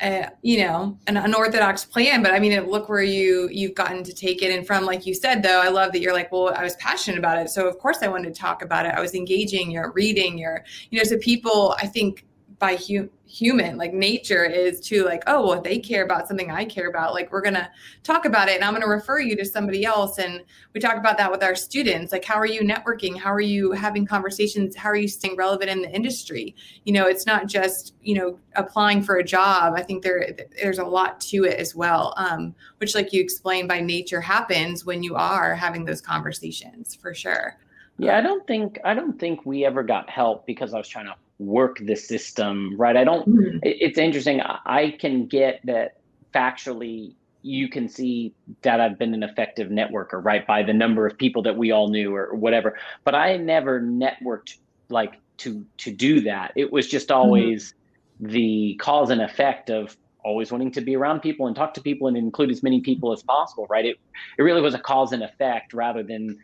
[0.00, 2.22] uh, you know, an unorthodox plan.
[2.22, 4.54] But I mean, look where you you've gotten to take it.
[4.54, 7.18] And from like you said, though, I love that you're like, well, I was passionate
[7.18, 8.94] about it, so of course I wanted to talk about it.
[8.94, 9.70] I was engaging.
[9.70, 10.36] You're reading.
[10.36, 12.26] You're, you know, so people, I think
[12.62, 16.64] by hu- human like nature is to like oh well they care about something i
[16.64, 17.68] care about like we're gonna
[18.04, 20.18] talk about it and i'm gonna refer you to somebody else.
[20.18, 23.18] And we talk about that with our students like how are you networking?
[23.18, 24.76] How are you having conversations?
[24.76, 26.54] How are you staying relevant in the industry?
[26.84, 29.74] You know it's not just you know applying for a job.
[29.76, 33.66] I think there there's a lot to it as well um, which like you explained
[33.66, 37.58] by nature happens when you are having those conversations for sure.
[37.98, 41.06] Yeah i don't think i don't think we ever got help because i was trying
[41.06, 42.96] to work the system, right?
[42.96, 43.58] I don't, mm-hmm.
[43.62, 44.40] it's interesting.
[44.40, 45.98] I can get that
[46.34, 50.46] factually you can see that I've been an effective networker, right?
[50.46, 52.78] By the number of people that we all knew or, whatever.
[53.04, 54.56] But I never networked
[54.88, 56.52] like to to do that.
[56.56, 57.18] It was just mm-hmm.
[57.18, 57.74] always
[58.22, 58.32] mm-hmm.
[58.32, 62.06] the cause and effect of always wanting to be around people and talk to people
[62.06, 63.84] and include as many people as possible, right?
[63.84, 63.98] It
[64.38, 66.38] it really was a cause and effect rather than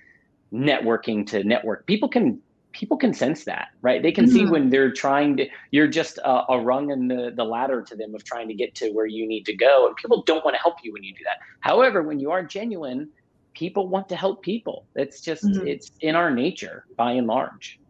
[0.52, 1.87] networking to network.
[1.87, 2.40] People can
[2.72, 4.02] people can sense that, right?
[4.02, 4.35] They can mm-hmm.
[4.35, 7.96] see when they're trying to, you're just a, a, rung in the, the ladder to
[7.96, 9.87] them of trying to get to where you need to go.
[9.87, 11.38] And people don't want to help you when you do that.
[11.61, 13.09] However, when you are genuine,
[13.54, 14.87] people want to help people.
[14.94, 15.66] It's just mm-hmm.
[15.66, 17.81] it's in our nature by and large.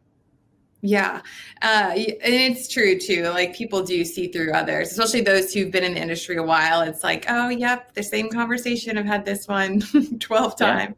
[0.80, 1.22] Yeah.
[1.60, 3.24] Uh, and it's true too.
[3.24, 6.82] Like people do see through others, especially those who've been in the industry a while.
[6.82, 8.96] It's like, oh, yep, the same conversation.
[8.96, 9.80] I've had this one
[10.20, 10.94] 12 times.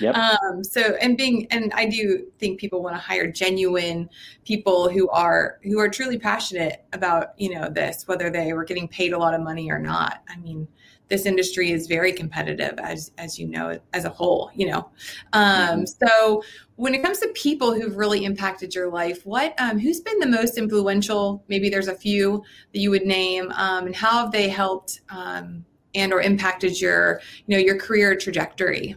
[0.00, 0.10] Yeah.
[0.12, 0.14] Yep.
[0.16, 4.10] Um, so, and being, and I do think people want to hire genuine
[4.44, 8.88] people who are, who are truly passionate about, you know, this, whether they were getting
[8.88, 10.24] paid a lot of money or not.
[10.28, 10.66] I mean,
[11.10, 14.88] this industry is very competitive as as you know as a whole you know.
[15.32, 16.06] Um, mm-hmm.
[16.06, 16.42] so
[16.76, 20.26] when it comes to people who've really impacted your life what um, who's been the
[20.26, 21.44] most influential?
[21.48, 22.42] Maybe there's a few
[22.72, 27.20] that you would name um, and how have they helped um, and or impacted your
[27.46, 28.96] you know your career trajectory?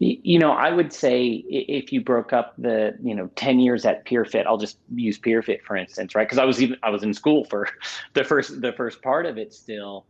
[0.00, 4.04] You know i would say if you broke up the you know 10 years at
[4.04, 6.24] peerfit i'll just use peerfit for instance right?
[6.24, 7.68] Because i was even i was in school for
[8.14, 10.06] the first the first part of it still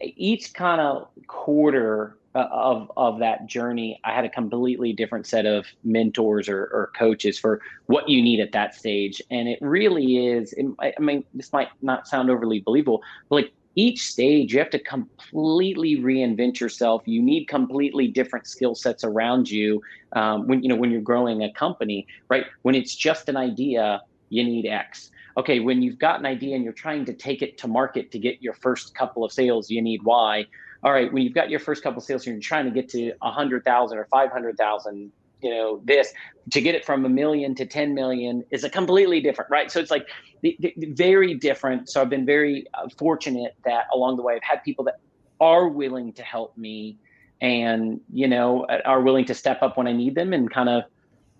[0.00, 5.46] each kind of quarter uh, of of that journey, I had a completely different set
[5.46, 10.26] of mentors or, or coaches for what you need at that stage, and it really
[10.26, 10.54] is.
[10.80, 14.78] I mean, this might not sound overly believable, but like each stage, you have to
[14.78, 17.02] completely reinvent yourself.
[17.06, 19.80] You need completely different skill sets around you
[20.12, 22.44] um, when you know when you're growing a company, right?
[22.62, 26.64] When it's just an idea, you need X okay, when you've got an idea and
[26.64, 29.80] you're trying to take it to market to get your first couple of sales, you
[29.80, 30.44] need Y.
[30.82, 32.88] All right, when you've got your first couple of sales and you're trying to get
[32.90, 36.12] to a hundred thousand or five hundred thousand, you know, this
[36.50, 39.70] to get it from a million to 10 million is a completely different, right?
[39.70, 40.08] So it's like
[40.42, 41.88] the, the, very different.
[41.88, 44.98] So I've been very uh, fortunate that along the way I've had people that
[45.40, 46.98] are willing to help me
[47.40, 50.84] and, you know, are willing to step up when I need them and kind of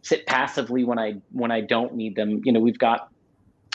[0.03, 2.41] sit passively when I when I don't need them.
[2.45, 3.09] You know, we've got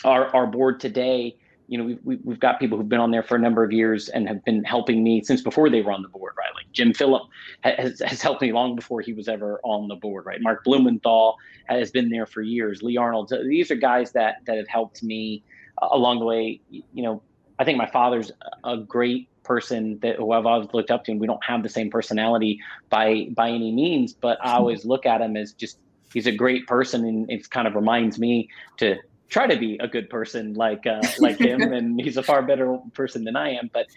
[0.06, 1.36] our, our board today,
[1.68, 4.10] you know, we've, we've got people who've been on there for a number of years
[4.10, 6.54] and have been helping me since before they were on the board, right?
[6.54, 7.24] Like Jim Phillip
[7.62, 10.42] has, has helped me long before he was ever on the board, right?
[10.42, 12.84] Mark Blumenthal has been there for years.
[12.84, 13.34] Lee Arnold.
[13.48, 15.44] These are guys that, that have helped me
[15.82, 16.60] uh, along the way.
[16.70, 17.24] You know,
[17.60, 18.32] I think my father's
[18.63, 21.70] a great person that who I've always looked up to, and we don't have the
[21.70, 25.80] same personality by by any means, but I always look at him as just
[26.13, 28.98] he's a great person, and it kind of reminds me to
[29.34, 32.78] try to be a good person like uh, like him, and he's a far better
[32.93, 33.69] person than I am.
[33.74, 33.88] But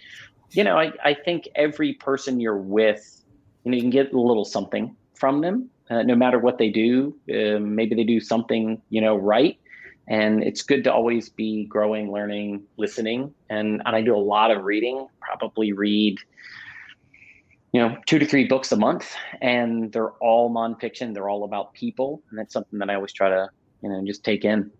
[0.53, 3.22] you know, I, I think every person you're with,
[3.64, 6.70] you know, you can get a little something from them, uh, no matter what they
[6.70, 7.16] do.
[7.29, 9.59] Uh, maybe they do something, you know, right.
[10.09, 13.35] And it's good to always be growing, learning, listening.
[13.51, 16.16] And, and I do a lot of reading, probably read,
[17.72, 19.12] you know, two to three books a month.
[19.42, 21.12] And they're all nonfiction.
[21.12, 22.22] They're all about people.
[22.31, 23.49] And that's something that I always try to,
[23.83, 24.70] you know, just take in.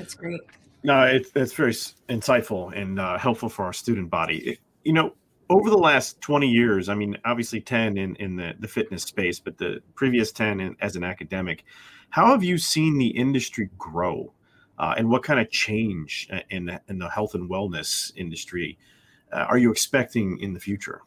[0.00, 0.40] That's great.
[0.82, 4.38] No, it's it's very insightful and uh, helpful for our student body.
[4.38, 5.14] It, you know,
[5.50, 9.38] over the last 20 years, I mean, obviously 10 in, in the, the fitness space,
[9.38, 11.64] but the previous 10 in, as an academic,
[12.08, 14.32] how have you seen the industry grow
[14.78, 18.78] uh, and what kind of change uh, in the, in the health and wellness industry
[19.32, 21.02] uh, are you expecting in the future?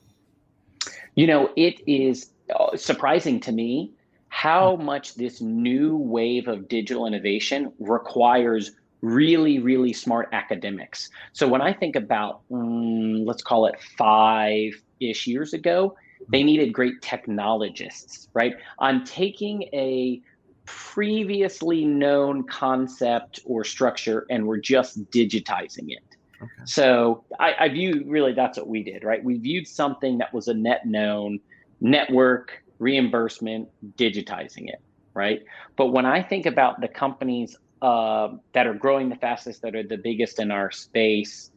[1.15, 3.93] You know, it is uh, surprising to me
[4.29, 8.71] how much this new wave of digital innovation requires
[9.03, 11.09] really, really smart academics.
[11.33, 15.95] So when I think about, um, let's call it five ish years ago,
[16.29, 16.45] they mm-hmm.
[16.45, 18.55] needed great technologists, right?
[18.79, 20.21] I'm taking a
[20.65, 26.15] previously known concept or structure and we're just digitizing it.
[26.41, 26.51] Okay.
[26.63, 29.21] So I, I view really that's what we did, right?
[29.21, 31.41] We viewed something that was a net known
[31.81, 34.81] network, reimbursement, digitizing it,
[35.13, 35.43] right?
[35.75, 39.83] But when I think about the companies uh, that are growing the fastest, that are
[39.83, 41.51] the biggest in our space,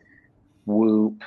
[0.66, 1.22] Whoop,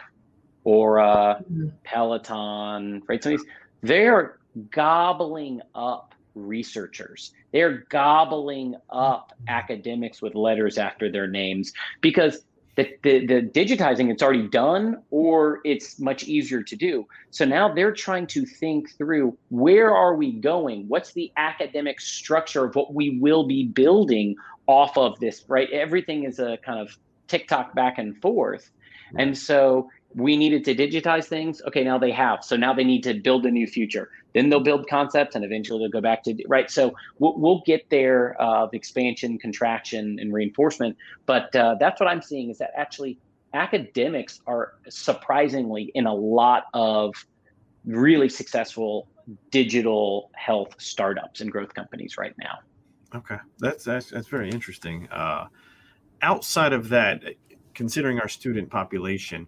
[0.66, 1.70] Oura, mm-hmm.
[1.86, 3.24] Peloton, right?
[3.24, 3.46] So these,
[3.82, 4.40] they're
[4.72, 7.32] gobbling up researchers.
[7.54, 9.50] They're gobbling up mm-hmm.
[9.50, 12.44] academics with letters after their names because
[12.76, 17.74] the, the, the digitizing it's already done or it's much easier to do so now
[17.74, 22.94] they're trying to think through where are we going what's the academic structure of what
[22.94, 24.34] we will be building
[24.70, 26.96] off of this right everything is a kind of
[27.28, 28.72] tiktok back and forth
[29.17, 31.62] and so we needed to digitize things.
[31.67, 32.44] Okay, now they have.
[32.44, 34.10] So now they need to build a new future.
[34.34, 36.70] Then they'll build concepts, and eventually they'll go back to right.
[36.70, 40.98] So we'll, we'll get there of expansion, contraction, and reinforcement.
[41.26, 43.20] But uh, that's what I'm seeing is that actually
[43.54, 47.13] academics are surprisingly in a lot of
[47.86, 49.08] really successful
[49.52, 52.60] digital health startups and growth companies right now.
[53.14, 55.08] Okay, that's that's, that's very interesting.
[55.10, 55.48] Uh,
[56.22, 57.24] outside of that,
[57.74, 59.48] considering our student population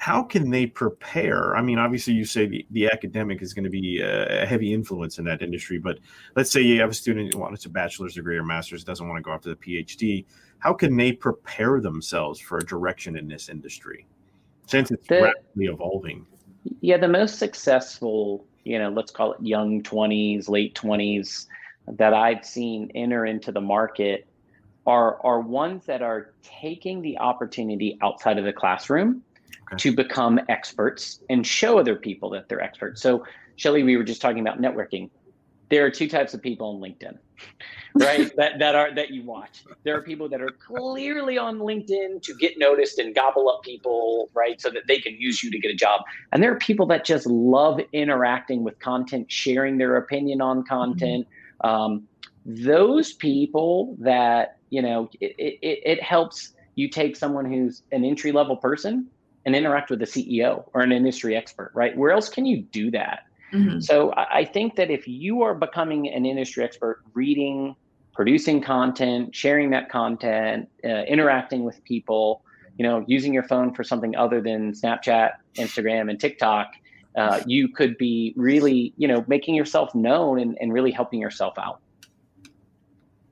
[0.00, 1.54] how can they prepare?
[1.54, 5.18] I mean, obviously, you say the, the academic is going to be a heavy influence
[5.18, 5.98] in that industry, but
[6.36, 9.18] let's say you have a student who wants a bachelor's degree or master's, doesn't want
[9.18, 10.24] to go after the PhD.
[10.58, 14.06] How can they prepare themselves for a direction in this industry
[14.64, 16.26] since it's the, rapidly evolving?
[16.80, 21.46] Yeah, the most successful, you know, let's call it young 20s, late 20s
[21.96, 24.26] that I've seen enter into the market
[24.86, 29.22] are, are ones that are taking the opportunity outside of the classroom
[29.68, 29.76] okay.
[29.76, 33.02] to become experts and show other people that they're experts.
[33.02, 33.24] So,
[33.56, 35.10] Shelly, we were just talking about networking.
[35.68, 37.16] There are two types of people on LinkedIn,
[37.94, 38.34] right?
[38.36, 39.62] that that are that you watch.
[39.84, 44.30] There are people that are clearly on LinkedIn to get noticed and gobble up people,
[44.34, 46.00] right, so that they can use you to get a job.
[46.32, 51.26] And there are people that just love interacting with content, sharing their opinion on content.
[51.26, 51.39] Mm-hmm.
[51.62, 52.08] Um,
[52.44, 58.32] those people that you know, it, it, it helps you take someone who's an entry
[58.32, 59.08] level person
[59.44, 61.96] and interact with a CEO or an industry expert, right?
[61.96, 63.24] Where else can you do that?
[63.52, 63.80] Mm-hmm.
[63.80, 67.74] So I think that if you are becoming an industry expert, reading,
[68.14, 72.44] producing content, sharing that content, uh, interacting with people,
[72.78, 76.74] you know, using your phone for something other than Snapchat, Instagram, and TikTok,
[77.16, 81.58] uh, you could be really, you know, making yourself known and, and really helping yourself
[81.58, 81.80] out.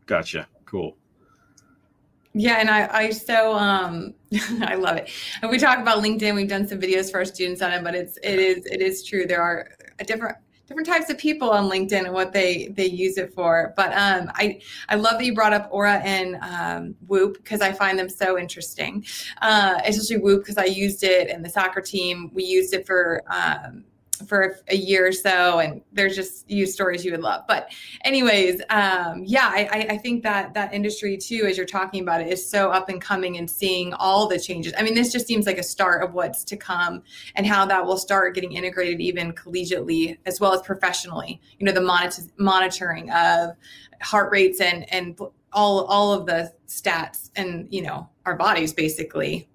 [0.06, 0.48] Gotcha.
[0.64, 0.96] Cool.
[2.34, 4.14] Yeah, and I, I so um
[4.60, 5.10] I love it.
[5.42, 6.34] And we talk about LinkedIn.
[6.34, 9.04] We've done some videos for our students on it, but it's it is it is
[9.04, 9.26] true.
[9.26, 10.36] There are a different
[10.68, 13.72] different types of people on LinkedIn and what they they use it for.
[13.76, 17.72] But um, I I love that you brought up Oura and um, Whoop because I
[17.72, 19.04] find them so interesting,
[19.40, 22.30] uh, especially Whoop because I used it in the soccer team.
[22.34, 23.84] We used it for um,
[24.26, 27.42] for a year or so and there's just you stories you would love.
[27.46, 27.72] But
[28.04, 32.28] anyways um, yeah I, I think that that industry too as you're talking about it
[32.28, 34.72] is so up and coming and seeing all the changes.
[34.76, 37.02] I mean this just seems like a start of what's to come
[37.36, 41.40] and how that will start getting integrated even collegiately as well as professionally.
[41.58, 43.56] You know the monitor- monitoring of
[44.00, 45.18] heart rates and and
[45.52, 49.48] all all of the stats and you know our bodies basically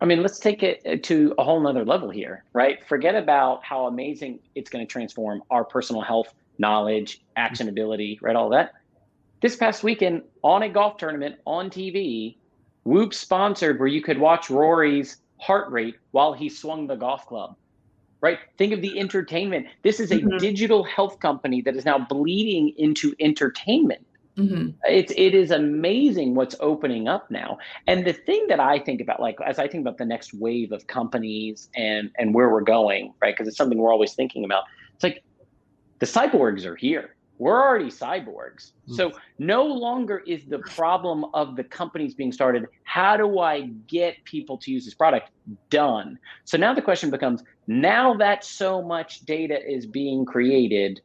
[0.00, 2.84] I mean, let's take it uh, to a whole nother level here, right?
[2.86, 8.36] Forget about how amazing it's going to transform our personal health, knowledge, actionability, right?
[8.36, 8.74] All that.
[9.40, 12.36] This past weekend on a golf tournament on TV,
[12.84, 17.56] Whoop sponsored where you could watch Rory's heart rate while he swung the golf club,
[18.20, 18.38] right?
[18.56, 19.66] Think of the entertainment.
[19.82, 20.38] This is a mm-hmm.
[20.38, 24.04] digital health company that is now bleeding into entertainment.
[24.38, 24.70] Mm-hmm.
[24.84, 27.58] It's it is amazing what's opening up now.
[27.88, 30.70] And the thing that I think about, like as I think about the next wave
[30.70, 33.34] of companies and and where we're going, right?
[33.34, 34.64] Because it's something we're always thinking about.
[34.94, 35.24] It's like
[35.98, 37.16] the cyborgs are here.
[37.38, 38.72] We're already cyborgs.
[38.72, 38.94] Mm-hmm.
[38.94, 42.66] So no longer is the problem of the companies being started.
[42.84, 45.30] How do I get people to use this product?
[45.70, 46.18] Done.
[46.44, 51.00] So now the question becomes: now that so much data is being created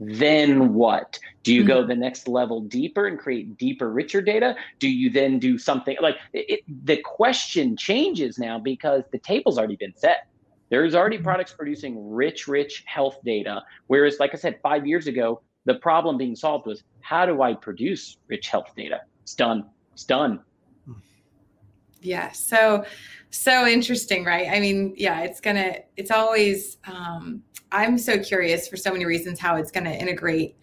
[0.00, 1.18] then what?
[1.42, 1.68] Do you mm-hmm.
[1.68, 4.56] go the next level deeper and create deeper, richer data?
[4.78, 9.76] Do you then do something like it, the question changes now because the table's already
[9.76, 10.26] been set.
[10.70, 11.24] There's already mm-hmm.
[11.24, 13.62] products producing rich, rich health data.
[13.86, 17.54] Whereas, like I said, five years ago, the problem being solved was how do I
[17.54, 19.02] produce rich health data?
[19.22, 19.66] It's done.
[19.92, 20.40] It's done.
[22.04, 22.30] Yeah.
[22.32, 22.84] So,
[23.30, 24.48] so interesting, right?
[24.48, 27.42] I mean, yeah, it's gonna, it's always, um,
[27.72, 30.56] I'm so curious for so many reasons how it's to integrate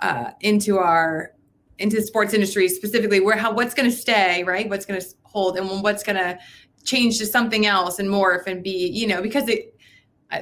[0.00, 1.32] uh, into our
[1.78, 5.82] into the sports industry specifically where how what's to stay right what's to hold and
[5.82, 6.38] what's to
[6.84, 9.77] change to something else and morph and be you know because it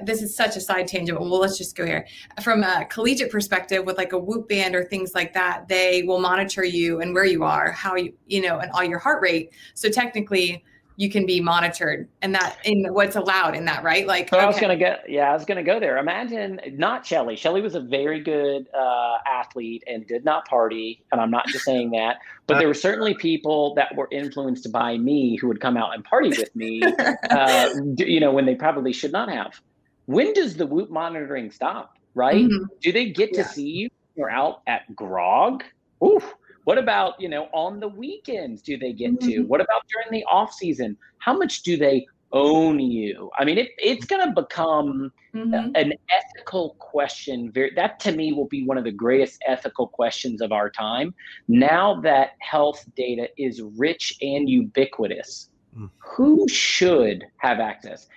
[0.03, 2.07] this is such a side tangent well let's just go here.
[2.43, 6.21] From a collegiate perspective with like a whoop band or things like that they will
[6.21, 9.53] monitor you and where you are how you you know and all your heart rate.
[9.75, 10.65] So technically
[10.99, 14.07] you can be monitored and that in what's allowed in that right?
[14.07, 14.45] Like so okay.
[14.45, 15.99] i was gonna get yeah i was gonna go there.
[15.99, 17.37] Imagine not shelly.
[17.37, 21.65] Shelly was a very good uh, athlete and did not party and i'm not just
[21.65, 22.17] saying that
[22.47, 26.05] but there were certainly people that were influenced by me who would come out and
[26.05, 26.83] party with me
[27.31, 27.69] uh,
[27.99, 29.61] you know when they probably should not have
[30.07, 32.65] when does the whoop monitoring stop right mm-hmm.
[32.81, 35.63] do they get to see you you're out at grog
[36.05, 36.35] Oof
[36.67, 39.29] what about, you know, on the weekends do they get mm-hmm.
[39.29, 39.43] to?
[39.43, 40.97] What about during the off season?
[41.19, 43.31] How much do they own you?
[43.39, 45.71] I mean, it, it's going to become mm-hmm.
[45.77, 47.53] an ethical question.
[47.53, 51.15] Very, that to me will be one of the greatest ethical questions of our time.
[51.47, 55.91] Now that health data is rich and ubiquitous, mm.
[55.99, 58.09] who should have access?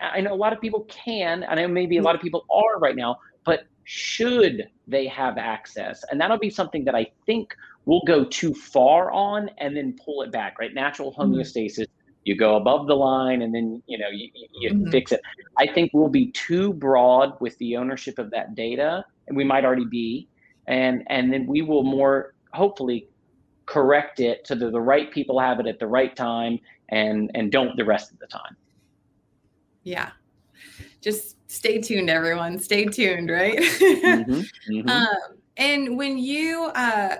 [0.00, 1.44] I know a lot of people can.
[1.48, 6.04] I know maybe a lot of people are right now, but should they have access?
[6.10, 7.54] And that'll be something that I think
[7.84, 10.72] we'll go too far on and then pull it back, right?
[10.72, 11.34] Natural mm-hmm.
[11.34, 11.86] homeostasis.
[12.24, 14.28] you go above the line and then you know you,
[14.60, 14.90] you mm-hmm.
[14.90, 15.20] fix it
[15.58, 19.64] i think we'll be too broad with the ownership of that data and we might
[19.64, 20.28] already be
[20.68, 23.08] and and then we will more hopefully
[23.66, 26.58] correct it so that the right people have it at the right time
[26.92, 28.56] and and don't the rest of the time
[29.82, 30.10] yeah
[31.00, 34.40] just stay tuned everyone stay tuned right mm-hmm.
[34.70, 34.88] Mm-hmm.
[34.88, 37.16] Um, and when you, uh,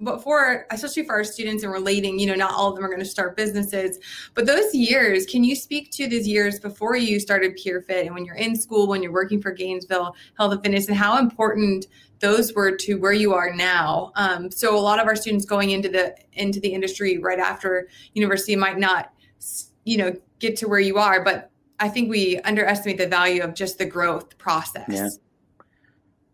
[0.00, 2.88] but for especially for our students and relating, you know, not all of them are
[2.88, 3.98] going to start businesses,
[4.34, 8.24] but those years, can you speak to those years before you started PeerFit and when
[8.24, 11.86] you're in school, when you're working for Gainesville Health and Fitness, and how important
[12.18, 14.10] those were to where you are now?
[14.16, 17.88] Um, so a lot of our students going into the into the industry right after
[18.14, 19.12] university might not,
[19.84, 23.54] you know, get to where you are, but I think we underestimate the value of
[23.54, 24.88] just the growth process.
[24.88, 25.08] Yeah.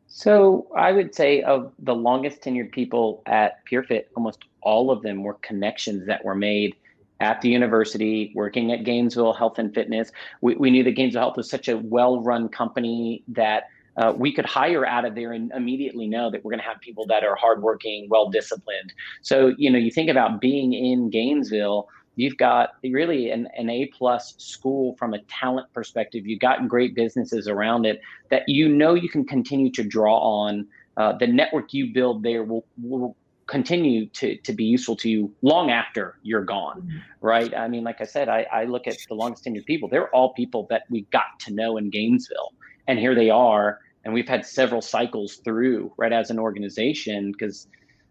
[0.07, 5.23] So I would say of the longest tenured people at PeerFit, almost all of them
[5.23, 6.77] were connections that were made
[7.21, 10.13] at the university, working at Gainesville Health and Fitness.
[10.41, 14.47] We, we knew that Gainesville Health was such a well-run company that uh, we could
[14.47, 17.37] hire out of there and immediately know that we're going to have people that are
[17.37, 18.93] hardworking, well-disciplined.
[19.23, 23.87] So you know, you think about being in Gainesville you've got really an, an a
[23.87, 26.27] plus school from a talent perspective.
[26.27, 28.01] You've got great businesses around it
[28.31, 30.67] that you know you can continue to draw on.
[30.97, 35.35] Uh, the network you build there will, will continue to, to be useful to you
[35.43, 36.99] long after you're gone mm-hmm.
[37.21, 37.55] right?
[37.55, 39.89] I mean like i said I, I look at the longest tenured people.
[39.89, 42.53] They're all people that we got to know in gainesville.
[42.87, 43.81] And here they are.
[44.05, 47.69] And we've had several cycles through right as an organization because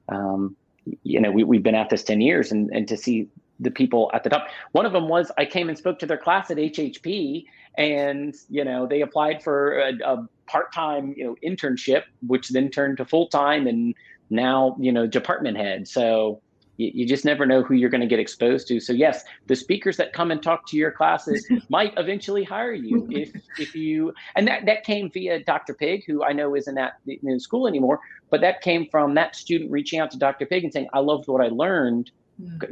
[0.10, 0.56] um,
[1.04, 3.28] you know we, we've been at this 10 years and, and to see
[3.62, 4.48] the people at the top.
[4.74, 7.46] One of them was I came and spoke to their class at HHP,
[7.78, 12.98] and you know they applied for a, a part-time you know internship, which then turned
[12.98, 13.96] to full-time, and
[14.30, 15.88] now you know department head.
[15.88, 16.42] So
[16.78, 18.80] you, you just never know who you're going to get exposed to.
[18.80, 23.08] So yes, the speakers that come and talk to your classes might eventually hire you
[23.12, 25.76] if if you and that that came via Dr.
[25.76, 28.00] Pig, who I know isn't at the, in school anymore,
[28.32, 30.48] but that came from that student reaching out to Dr.
[30.48, 32.12] Pig and saying, "I loved what I learned."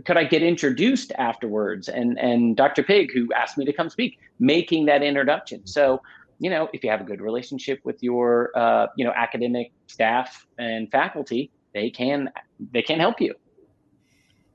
[0.05, 1.89] Could I get introduced afterwards?
[1.89, 2.83] And and Dr.
[2.83, 5.65] Pig, who asked me to come speak, making that introduction.
[5.65, 6.01] So,
[6.39, 10.45] you know, if you have a good relationship with your uh, you know academic staff
[10.57, 12.29] and faculty, they can
[12.71, 13.33] they can help you.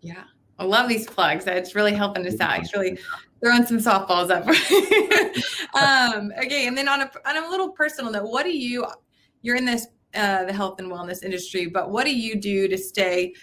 [0.01, 0.25] Yeah.
[0.59, 1.47] I love these plugs.
[1.47, 2.61] It's really helping us out.
[2.61, 2.99] It's really
[3.43, 4.47] throwing some softballs up.
[5.75, 8.87] um, okay, and then on a on a little personal note, what do you?
[9.43, 12.79] You're in this uh, the health and wellness industry, but what do you do to
[12.79, 13.35] stay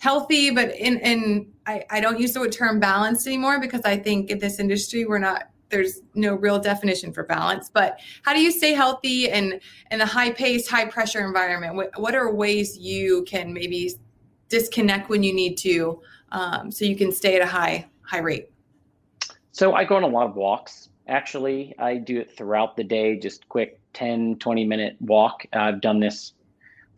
[0.00, 3.96] healthy, but in in I, I don't use the word term balanced anymore because I
[3.96, 7.70] think in this industry we're not there's no real definition for balance.
[7.72, 9.60] But how do you stay healthy and
[9.92, 11.76] in a high pace, high pressure environment?
[11.76, 13.92] What what are ways you can maybe
[14.48, 18.50] disconnect when you need to, um, so you can stay at a high high rate?
[19.52, 20.88] So I go on a lot of walks.
[21.08, 25.44] Actually, I do it throughout the day, just quick 10, 20 minute walk.
[25.52, 26.32] I've done this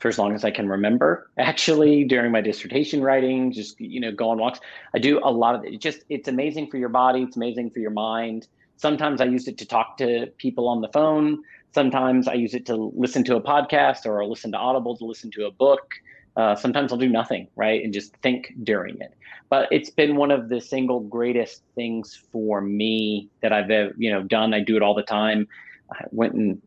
[0.03, 1.31] for as long as I can remember.
[1.39, 4.59] Actually, during my dissertation writing, just you know, go on walks.
[4.95, 5.79] I do a lot of it.
[5.79, 7.23] Just it's amazing for your body.
[7.23, 8.49] It's amazing for your mind.
[8.77, 11.45] Sometimes I use it to talk to people on the phone.
[11.73, 15.31] Sometimes I use it to listen to a podcast or listen to Audible to listen
[15.31, 15.95] to a book.
[16.37, 19.15] Uh, sometimes I'll do nothing, right, and just think during it.
[19.51, 24.25] But it's been one of the single greatest things for me that I've you know
[24.25, 24.53] done.
[24.53, 25.47] I do it all the time.
[25.93, 26.61] I went and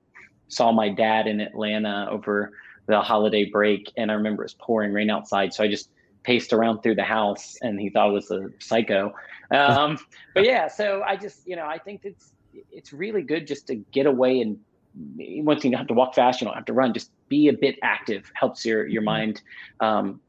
[0.48, 2.54] saw my dad in Atlanta over
[2.88, 5.90] the holiday break, and I remember it was pouring rain outside, so I just
[6.24, 9.14] paced around through the house, and he thought I was a psycho.
[9.52, 9.98] Um,
[10.34, 12.32] but yeah, so I just you know I think it's
[12.72, 14.60] it's really good just to get away and
[15.18, 16.94] once you don't have to walk fast, you don't have to run.
[16.94, 19.06] Just be a bit active helps your your mm-hmm.
[19.06, 19.42] mind.
[19.80, 20.22] Um,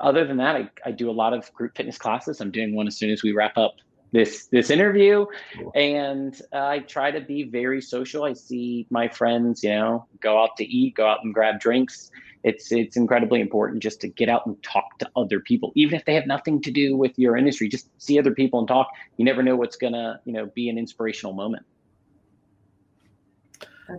[0.00, 2.40] other than that, I, I do a lot of group fitness classes.
[2.40, 3.76] I'm doing one as soon as we wrap up
[4.12, 5.26] this this interview.
[5.74, 8.24] And i try to be very social.
[8.24, 12.10] I see my friends you know go out to eat go out and grab drinks.
[12.44, 15.72] It's it's incredibly important just to get out and talk to other people.
[15.74, 18.68] Even if they have nothing to do with your industry just see other people and
[18.68, 18.88] talk.
[19.16, 21.64] You never know what's gonna you know be an inspirational moment.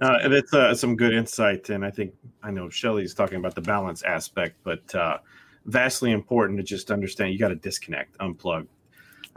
[0.02, 3.56] Uh, and it's uh, some good insight and i think i know shelly's talking about
[3.56, 5.18] the balance aspect but uh,
[5.66, 8.68] vastly important to just understand you got to disconnect unplug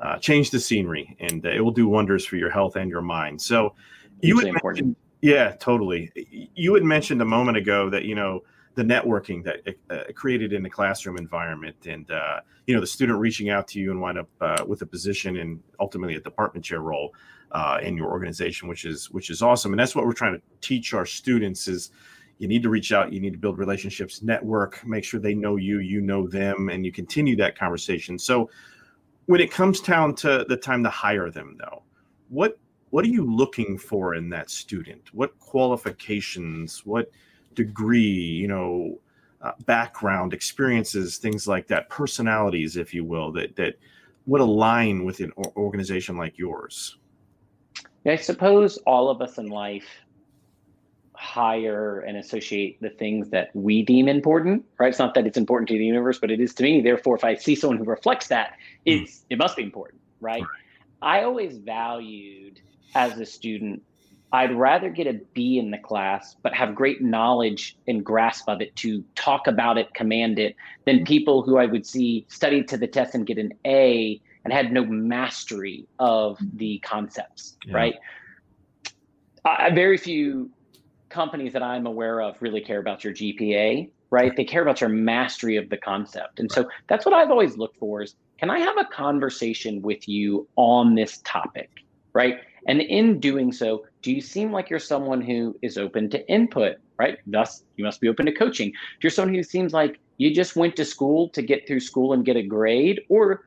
[0.02, 3.02] uh, change the scenery, and uh, it will do wonders for your health and your
[3.02, 3.40] mind.
[3.40, 3.74] So,
[4.20, 6.10] you would mention, yeah, totally.
[6.54, 8.42] You had mentioned a moment ago that you know
[8.74, 13.18] the networking that uh, created in the classroom environment, and uh, you know the student
[13.18, 16.64] reaching out to you and wind up uh, with a position and ultimately a department
[16.64, 17.14] chair role
[17.52, 19.72] uh, in your organization, which is which is awesome.
[19.72, 21.90] And that's what we're trying to teach our students is
[22.38, 25.56] you need to reach out you need to build relationships network make sure they know
[25.56, 28.48] you you know them and you continue that conversation so
[29.30, 31.84] when it comes down to the time to hire them, though,
[32.30, 32.58] what
[32.90, 35.14] what are you looking for in that student?
[35.14, 36.84] What qualifications?
[36.84, 37.12] What
[37.54, 38.00] degree?
[38.00, 39.00] You know,
[39.40, 43.76] uh, background, experiences, things like that, personalities, if you will, that that
[44.26, 46.98] would align with an organization like yours.
[48.04, 49.86] I suppose all of us in life
[51.20, 54.88] hire and associate the things that we deem important, right?
[54.88, 56.80] It's not that it's important to the universe, but it is to me.
[56.80, 58.54] Therefore, if I see someone who reflects that,
[58.86, 58.92] hmm.
[58.92, 60.40] it's it must be important, right?
[60.40, 60.48] right.
[61.02, 62.60] I always valued
[62.94, 63.82] as a student,
[64.32, 68.62] I'd rather get a B in the class, but have great knowledge and grasp of
[68.62, 70.56] it to talk about it, command it,
[70.86, 74.54] than people who I would see study to the test and get an A and
[74.54, 77.74] had no mastery of the concepts, yeah.
[77.74, 77.94] right?
[79.44, 80.50] I, very few
[81.10, 84.34] companies that I'm aware of really care about your GPA, right?
[84.36, 86.40] They care about your mastery of the concept.
[86.40, 90.08] And so that's what I've always looked for is can I have a conversation with
[90.08, 91.70] you on this topic,
[92.14, 92.38] right?
[92.66, 96.76] And in doing so, do you seem like you're someone who is open to input,
[96.98, 97.18] right?
[97.26, 98.68] Thus, you must be open to coaching.
[98.68, 102.12] If you're someone who seems like you just went to school to get through school
[102.12, 103.42] and get a grade, or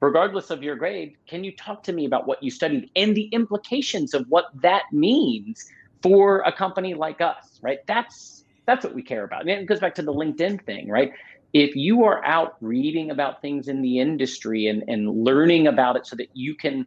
[0.00, 3.28] regardless of your grade, can you talk to me about what you studied and the
[3.32, 5.64] implications of what that means
[6.02, 7.78] for a company like us, right?
[7.86, 9.42] That's that's what we care about.
[9.42, 11.12] And it goes back to the LinkedIn thing, right?
[11.52, 16.06] If you are out reading about things in the industry and, and learning about it
[16.06, 16.86] so that you can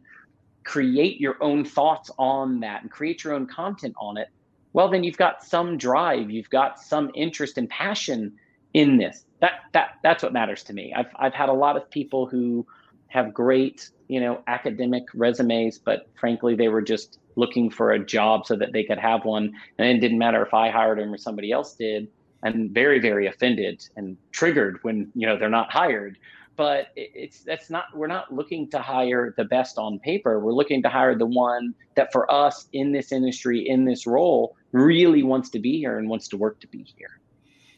[0.62, 4.28] create your own thoughts on that and create your own content on it,
[4.72, 8.36] well, then you've got some drive, you've got some interest and passion
[8.74, 9.24] in this.
[9.40, 10.92] That that that's what matters to me.
[10.94, 12.66] I've I've had a lot of people who
[13.10, 18.46] have great, you know, academic resumes, but frankly, they were just looking for a job
[18.46, 19.52] so that they could have one.
[19.78, 22.08] And it didn't matter if I hired them or somebody else did.
[22.42, 26.16] And very, very offended and triggered when, you know, they're not hired.
[26.56, 30.40] But it's that's not we're not looking to hire the best on paper.
[30.40, 34.56] We're looking to hire the one that for us in this industry, in this role,
[34.72, 37.18] really wants to be here and wants to work to be here.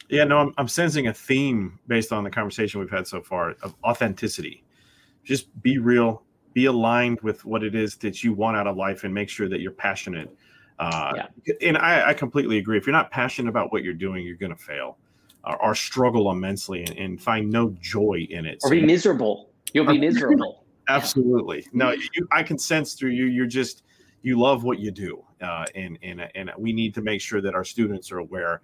[0.08, 3.54] Yeah, no, I'm, I'm sensing a theme based on the conversation we've had so far
[3.62, 4.64] of authenticity
[5.24, 6.22] just be real,
[6.54, 9.48] be aligned with what it is that you want out of life, and make sure
[9.48, 10.34] that you're passionate.
[10.78, 11.54] Uh, yeah.
[11.60, 12.76] And I, I, completely agree.
[12.76, 14.98] If you're not passionate about what you're doing, you're going to fail
[15.44, 18.58] or, or, struggle immensely and, and, find no joy in it.
[18.64, 19.50] Or be miserable.
[19.74, 20.64] You'll be miserable.
[20.88, 21.66] Absolutely.
[21.72, 23.26] No, you, I can sense through you.
[23.26, 23.84] You're just
[24.22, 27.54] you love what you do, uh, and and and we need to make sure that
[27.54, 28.62] our students are aware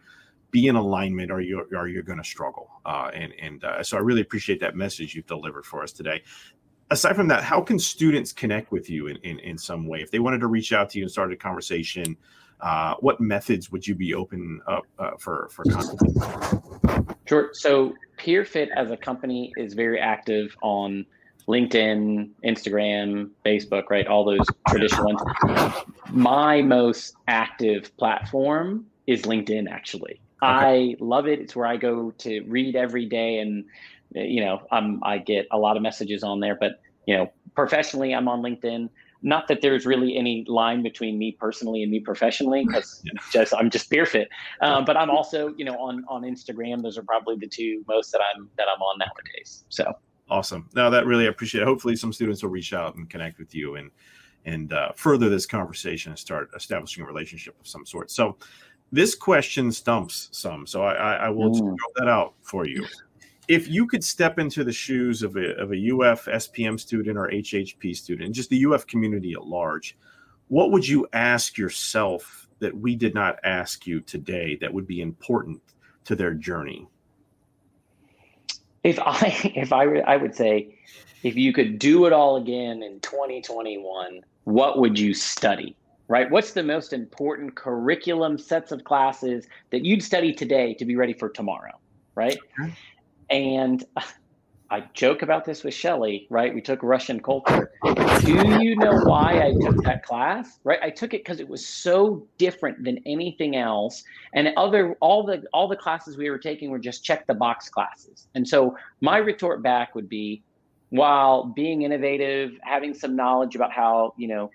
[0.51, 2.71] be in alignment or you're, or you're going to struggle.
[2.87, 6.23] Uh, and and uh, so I really appreciate that message you've delivered for us today.
[6.91, 10.01] Aside from that, how can students connect with you in, in, in some way?
[10.01, 12.17] If they wanted to reach out to you and start a conversation,
[12.61, 16.01] uh, what methods would you be open up uh, for, for content?
[17.27, 17.51] Sure.
[17.53, 21.05] So PeerFit as a company is very active on
[21.47, 24.07] LinkedIn, Instagram, Facebook, right?
[24.07, 25.75] All those traditional ones.
[26.11, 30.21] My most active platform is LinkedIn, actually.
[30.43, 30.95] Okay.
[30.95, 31.41] I love it.
[31.41, 33.65] It's where I go to read every day, and
[34.15, 36.55] you know, I'm I get a lot of messages on there.
[36.55, 38.89] But you know, professionally, I'm on LinkedIn.
[39.21, 43.69] Not that there's really any line between me personally and me professionally, because just I'm
[43.69, 44.27] just PeerFit.
[44.61, 46.83] Um, but I'm also, you know, on on Instagram.
[46.83, 49.65] Those are probably the two most that I'm that I'm on nowadays.
[49.71, 49.93] So
[50.31, 50.69] awesome.
[50.75, 51.63] Now that really I appreciate.
[51.63, 51.65] It.
[51.67, 53.91] Hopefully, some students will reach out and connect with you and
[54.45, 58.11] and uh, further this conversation and start establishing a relationship of some sort.
[58.11, 58.37] So
[58.91, 61.59] this question stumps some, so I, I, I will mm.
[61.59, 62.87] throw that out for you.
[63.49, 67.31] If you could step into the shoes of a, of a UF SPM student or
[67.31, 69.97] HHP student, just the UF community at large,
[70.49, 75.01] what would you ask yourself that we did not ask you today that would be
[75.01, 75.61] important
[76.05, 76.87] to their journey?
[78.85, 80.79] If I if I I would say
[81.23, 85.77] if you could do it all again in 2021, what would you study?
[86.09, 86.31] Right?
[86.31, 91.13] What's the most important curriculum sets of classes that you'd study today to be ready
[91.13, 91.73] for tomorrow,
[92.15, 92.39] right?
[93.31, 93.85] And
[94.71, 96.55] I joke about this with Shelly, right?
[96.55, 97.71] We took Russian culture.
[98.21, 100.59] Do you know why I took that class?
[100.63, 100.79] Right?
[100.83, 104.05] I took it because it was so different than anything else.
[104.35, 107.71] And other all the all the classes we were taking were just check the box
[107.71, 108.27] classes.
[108.35, 110.43] And so my retort back would be
[110.91, 114.51] while being innovative, having some knowledge about how, you know,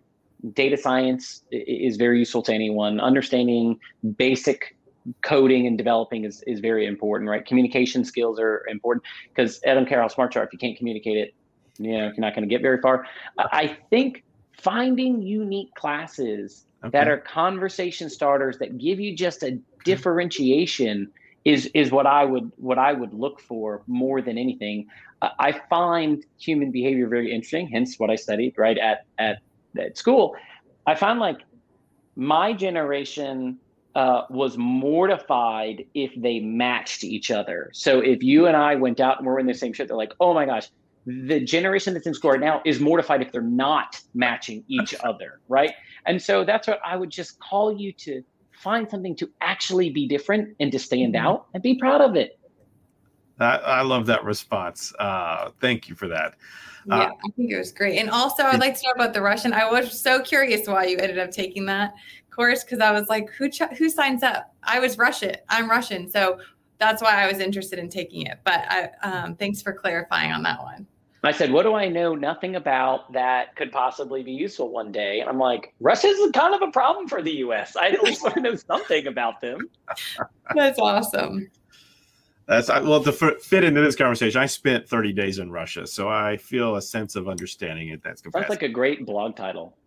[0.51, 2.99] data science is very useful to anyone.
[2.99, 3.79] Understanding
[4.17, 4.75] basic
[5.21, 7.45] coding and developing is, is very important, right?
[7.45, 10.77] Communication skills are important because I don't care how smart you are if you can't
[10.77, 11.33] communicate it,
[11.77, 13.05] you know, you're not going to get very far.
[13.37, 14.23] I think
[14.61, 16.91] finding unique classes okay.
[16.91, 21.11] that are conversation starters that give you just a differentiation
[21.45, 24.87] is is what I would what I would look for more than anything.
[25.21, 27.67] Uh, I find human behavior very interesting.
[27.67, 29.39] Hence, what I studied right at at
[29.79, 30.35] at school.
[30.85, 31.37] I find like
[32.15, 33.59] my generation
[33.95, 37.69] uh, was mortified if they matched each other.
[37.73, 40.13] So if you and I went out and we're in the same shit, they're like,
[40.19, 40.69] oh my gosh,
[41.05, 45.39] the generation that's in school right now is mortified if they're not matching each other,
[45.47, 45.73] right?
[46.05, 50.07] And so that's what I would just call you to find something to actually be
[50.07, 51.25] different and to stand mm-hmm.
[51.25, 52.39] out and be proud of it.
[53.39, 54.93] I, I love that response.
[54.99, 56.35] Uh, thank you for that.
[56.91, 57.97] Uh, yeah, I think it was great.
[57.97, 59.53] And also, I'd like to know about the Russian.
[59.53, 61.93] I was so curious why you ended up taking that
[62.29, 64.53] course because I was like, who ch- who signs up?
[64.63, 65.35] I was Russian.
[65.49, 66.39] I'm Russian, so
[66.79, 68.39] that's why I was interested in taking it.
[68.43, 70.85] But I, um, thanks for clarifying on that one.
[71.25, 75.21] I said, What do I know nothing about that could possibly be useful one day?
[75.21, 77.77] And I'm like, Russia's kind of a problem for the US.
[77.77, 79.69] I at least want to know something about them.
[80.55, 81.49] That's awesome.
[82.45, 84.41] That's well to fit into this conversation.
[84.41, 88.03] I spent 30 days in Russia, so I feel a sense of understanding it.
[88.03, 89.77] That's Sounds like a great blog title.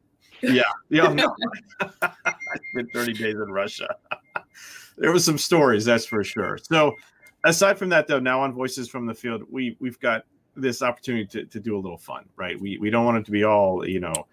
[0.42, 1.08] Yeah, yeah.
[1.08, 1.34] Oh, no.
[2.02, 2.34] I
[2.72, 3.94] spent 30 days in Russia.
[4.98, 6.58] there were some stories, that's for sure.
[6.62, 6.94] So,
[7.44, 10.24] aside from that, though, now on Voices from the Field, we we've got
[10.56, 12.58] this opportunity to, to do a little fun, right?
[12.58, 14.26] We we don't want it to be all you know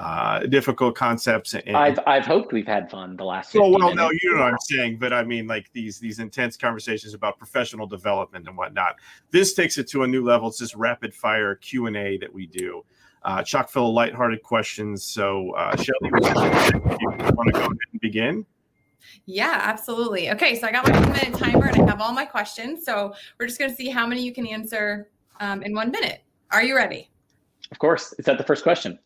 [0.00, 1.52] uh, difficult concepts.
[1.52, 3.54] And, I've I've hoped we've had fun the last.
[3.54, 6.56] Oh well, no, you know what I'm saying, but I mean like these these intense
[6.56, 8.96] conversations about professional development and whatnot.
[9.30, 10.48] This takes it to a new level.
[10.48, 12.82] It's this rapid fire Q and A that we do.
[13.22, 15.04] Uh, chock full of lighthearted questions.
[15.04, 18.46] So, uh, Shelly, you want to go ahead and begin?
[19.26, 20.30] Yeah, absolutely.
[20.30, 22.86] Okay, so I got my one minute timer and I have all my questions.
[22.86, 26.22] So we're just going to see how many you can answer um, in one minute.
[26.50, 27.10] Are you ready?
[27.70, 28.14] Of course.
[28.14, 28.98] Is that the first question?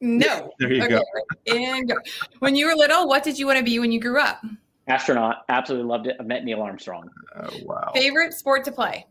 [0.00, 0.52] No.
[0.58, 1.00] there you okay.
[1.46, 1.54] go.
[1.54, 1.96] And go.
[2.38, 4.42] When you were little, what did you want to be when you grew up?
[4.86, 5.44] Astronaut.
[5.48, 6.16] Absolutely loved it.
[6.18, 7.08] I met Neil Armstrong.
[7.36, 7.90] Oh, wow.
[7.94, 9.06] Favorite sport to play?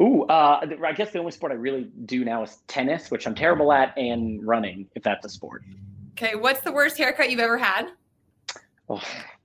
[0.00, 3.34] Ooh, uh, I guess the only sport I really do now is tennis, which I'm
[3.34, 5.62] terrible at, and running, if that's a sport.
[6.12, 6.34] Okay.
[6.34, 7.90] What's the worst haircut you've ever had?
[8.88, 9.00] Oh,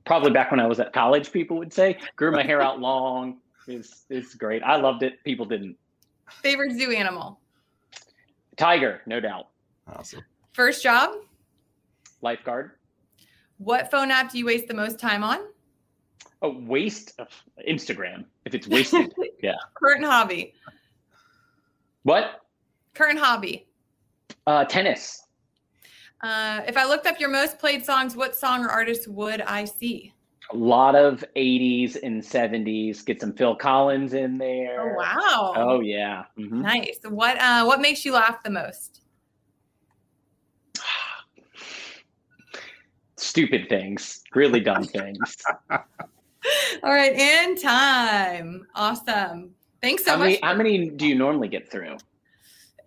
[0.06, 2.00] probably back when I was at college, people would say.
[2.16, 3.38] Grew my hair out long.
[3.68, 4.64] It's, it's great.
[4.64, 5.24] I loved it.
[5.24, 5.78] People didn't.
[6.42, 7.40] Favorite zoo animal?
[8.58, 9.48] Tiger, no doubt.
[9.96, 10.24] Awesome.
[10.54, 11.16] First job?
[12.22, 12.72] Lifeguard.
[13.58, 15.40] What phone app do you waste the most time on?
[16.42, 17.28] A waste of
[17.68, 18.26] Instagram.
[18.46, 19.14] If it's wasted,
[19.44, 19.56] yeah.
[19.74, 20.54] Current hobby.
[22.04, 22.42] What?
[22.94, 23.68] Current hobby.
[24.48, 25.24] Uh, tennis.
[26.22, 29.66] Uh, if I looked up your most played songs, what song or artist would I
[29.66, 30.14] see?
[30.52, 33.06] A lot of 80s and 70s.
[33.06, 34.94] Get some Phil Collins in there.
[34.94, 35.54] Oh wow.
[35.56, 36.24] Oh yeah.
[36.38, 36.62] Mm-hmm.
[36.62, 37.00] Nice.
[37.08, 39.02] What uh, what makes you laugh the most?
[43.30, 45.38] Stupid things, really dumb things.
[45.70, 48.66] All right, and time.
[48.76, 49.52] Awesome.
[49.82, 50.40] Thanks so how much.
[50.42, 51.98] How many do you normally get through?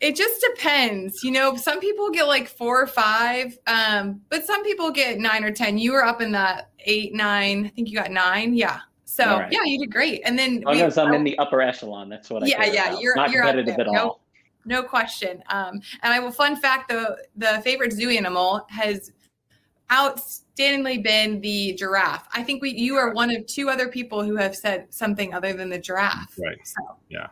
[0.00, 1.22] It just depends.
[1.22, 5.44] You know, some people get like four or five, um, but some people get nine
[5.44, 5.78] or 10.
[5.78, 7.66] You were up in that eight, nine.
[7.66, 8.54] I think you got nine.
[8.54, 8.80] Yeah.
[9.04, 9.52] So right.
[9.52, 10.22] yeah, you did great.
[10.24, 12.88] And then as long as I'm in the upper echelon, that's what I yeah, yeah.
[12.88, 13.00] About.
[13.00, 14.20] You're not you're competitive at no, all.
[14.64, 15.42] No question.
[15.50, 19.12] Um, and I will fun fact the the favorite zoo animal has
[19.90, 22.26] outstandingly been the giraffe.
[22.34, 25.52] I think we you are one of two other people who have said something other
[25.52, 26.38] than the giraffe.
[26.38, 26.58] Right.
[26.64, 26.96] So.
[27.08, 27.28] Yeah.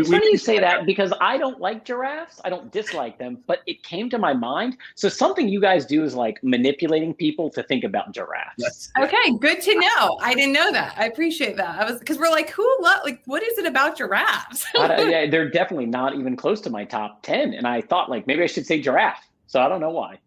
[0.00, 2.40] It's we, funny we, you say that because I don't like giraffes.
[2.44, 4.76] I don't dislike them, but it came to my mind.
[4.94, 8.54] So something you guys do is like manipulating people to think about giraffes.
[8.58, 8.90] Yes.
[8.98, 10.18] Okay, good to know.
[10.20, 10.94] I didn't know that.
[10.98, 11.80] I appreciate that.
[11.80, 14.66] I was because we're like, who lo- like what is it about giraffes?
[14.74, 17.54] yeah, they're definitely not even close to my top ten.
[17.54, 19.28] And I thought like maybe I should say giraffe.
[19.46, 20.18] So I don't know why.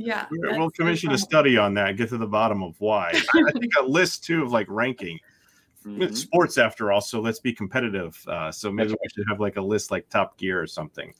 [0.00, 0.26] Yeah.
[0.30, 3.10] We'll commission a study on that, get to the bottom of why.
[3.12, 5.18] I think a list too of like ranking.
[5.86, 6.12] Mm-hmm.
[6.12, 8.22] sports after all, so let's be competitive.
[8.28, 11.14] Uh, so maybe we should have like a list like Top Gear or something.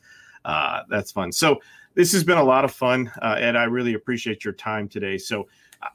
[0.44, 1.32] Uh, that's fun.
[1.32, 1.60] So
[1.94, 3.56] this has been a lot of fun, uh, Ed.
[3.56, 5.16] I really appreciate your time today.
[5.16, 5.48] So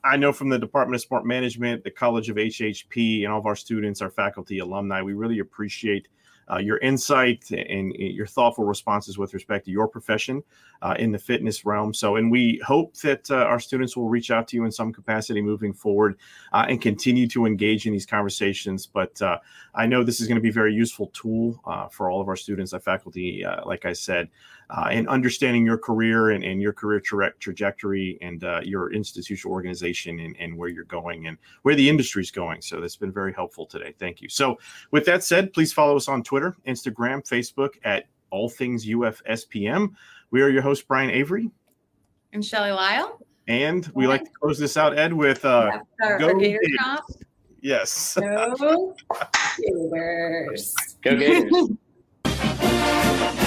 [0.04, 3.46] I know from the Department of Sport Management, the College of HHP, and all of
[3.46, 6.08] our students, our faculty, alumni, we really appreciate
[6.52, 10.44] uh, your insight and your thoughtful responses with respect to your profession
[10.82, 11.94] uh, in the fitness realm.
[11.94, 14.94] So, and we hope that uh, our students will reach out to you in some
[14.94, 16.18] capacity moving forward
[16.54, 18.86] uh, and continue to engage in these conversations.
[18.86, 19.40] But uh,
[19.74, 22.28] I know this is going to be a very useful tool uh, for all of
[22.28, 24.30] our students, our faculty, like I said,
[24.92, 30.36] in understanding your career and, and your career tra- trajectory and your institutional organization and,
[30.40, 32.62] and where you're going and where the industry is going.
[32.62, 33.94] So, that's been very helpful today.
[34.00, 34.30] Thank you.
[34.30, 34.58] So,
[34.92, 39.94] with that said, please follow us on Twitter, Instagram, Facebook at all things UFSPM.
[40.32, 41.50] We are your host, Brian Avery.
[42.34, 43.20] And Shelly Lyle.
[43.48, 46.60] And we like to close this out, Ed, with uh, yeah, go Gators.
[47.62, 48.16] Yes.
[48.16, 48.96] Go
[49.58, 50.76] Gators.
[51.04, 51.70] Go Gators.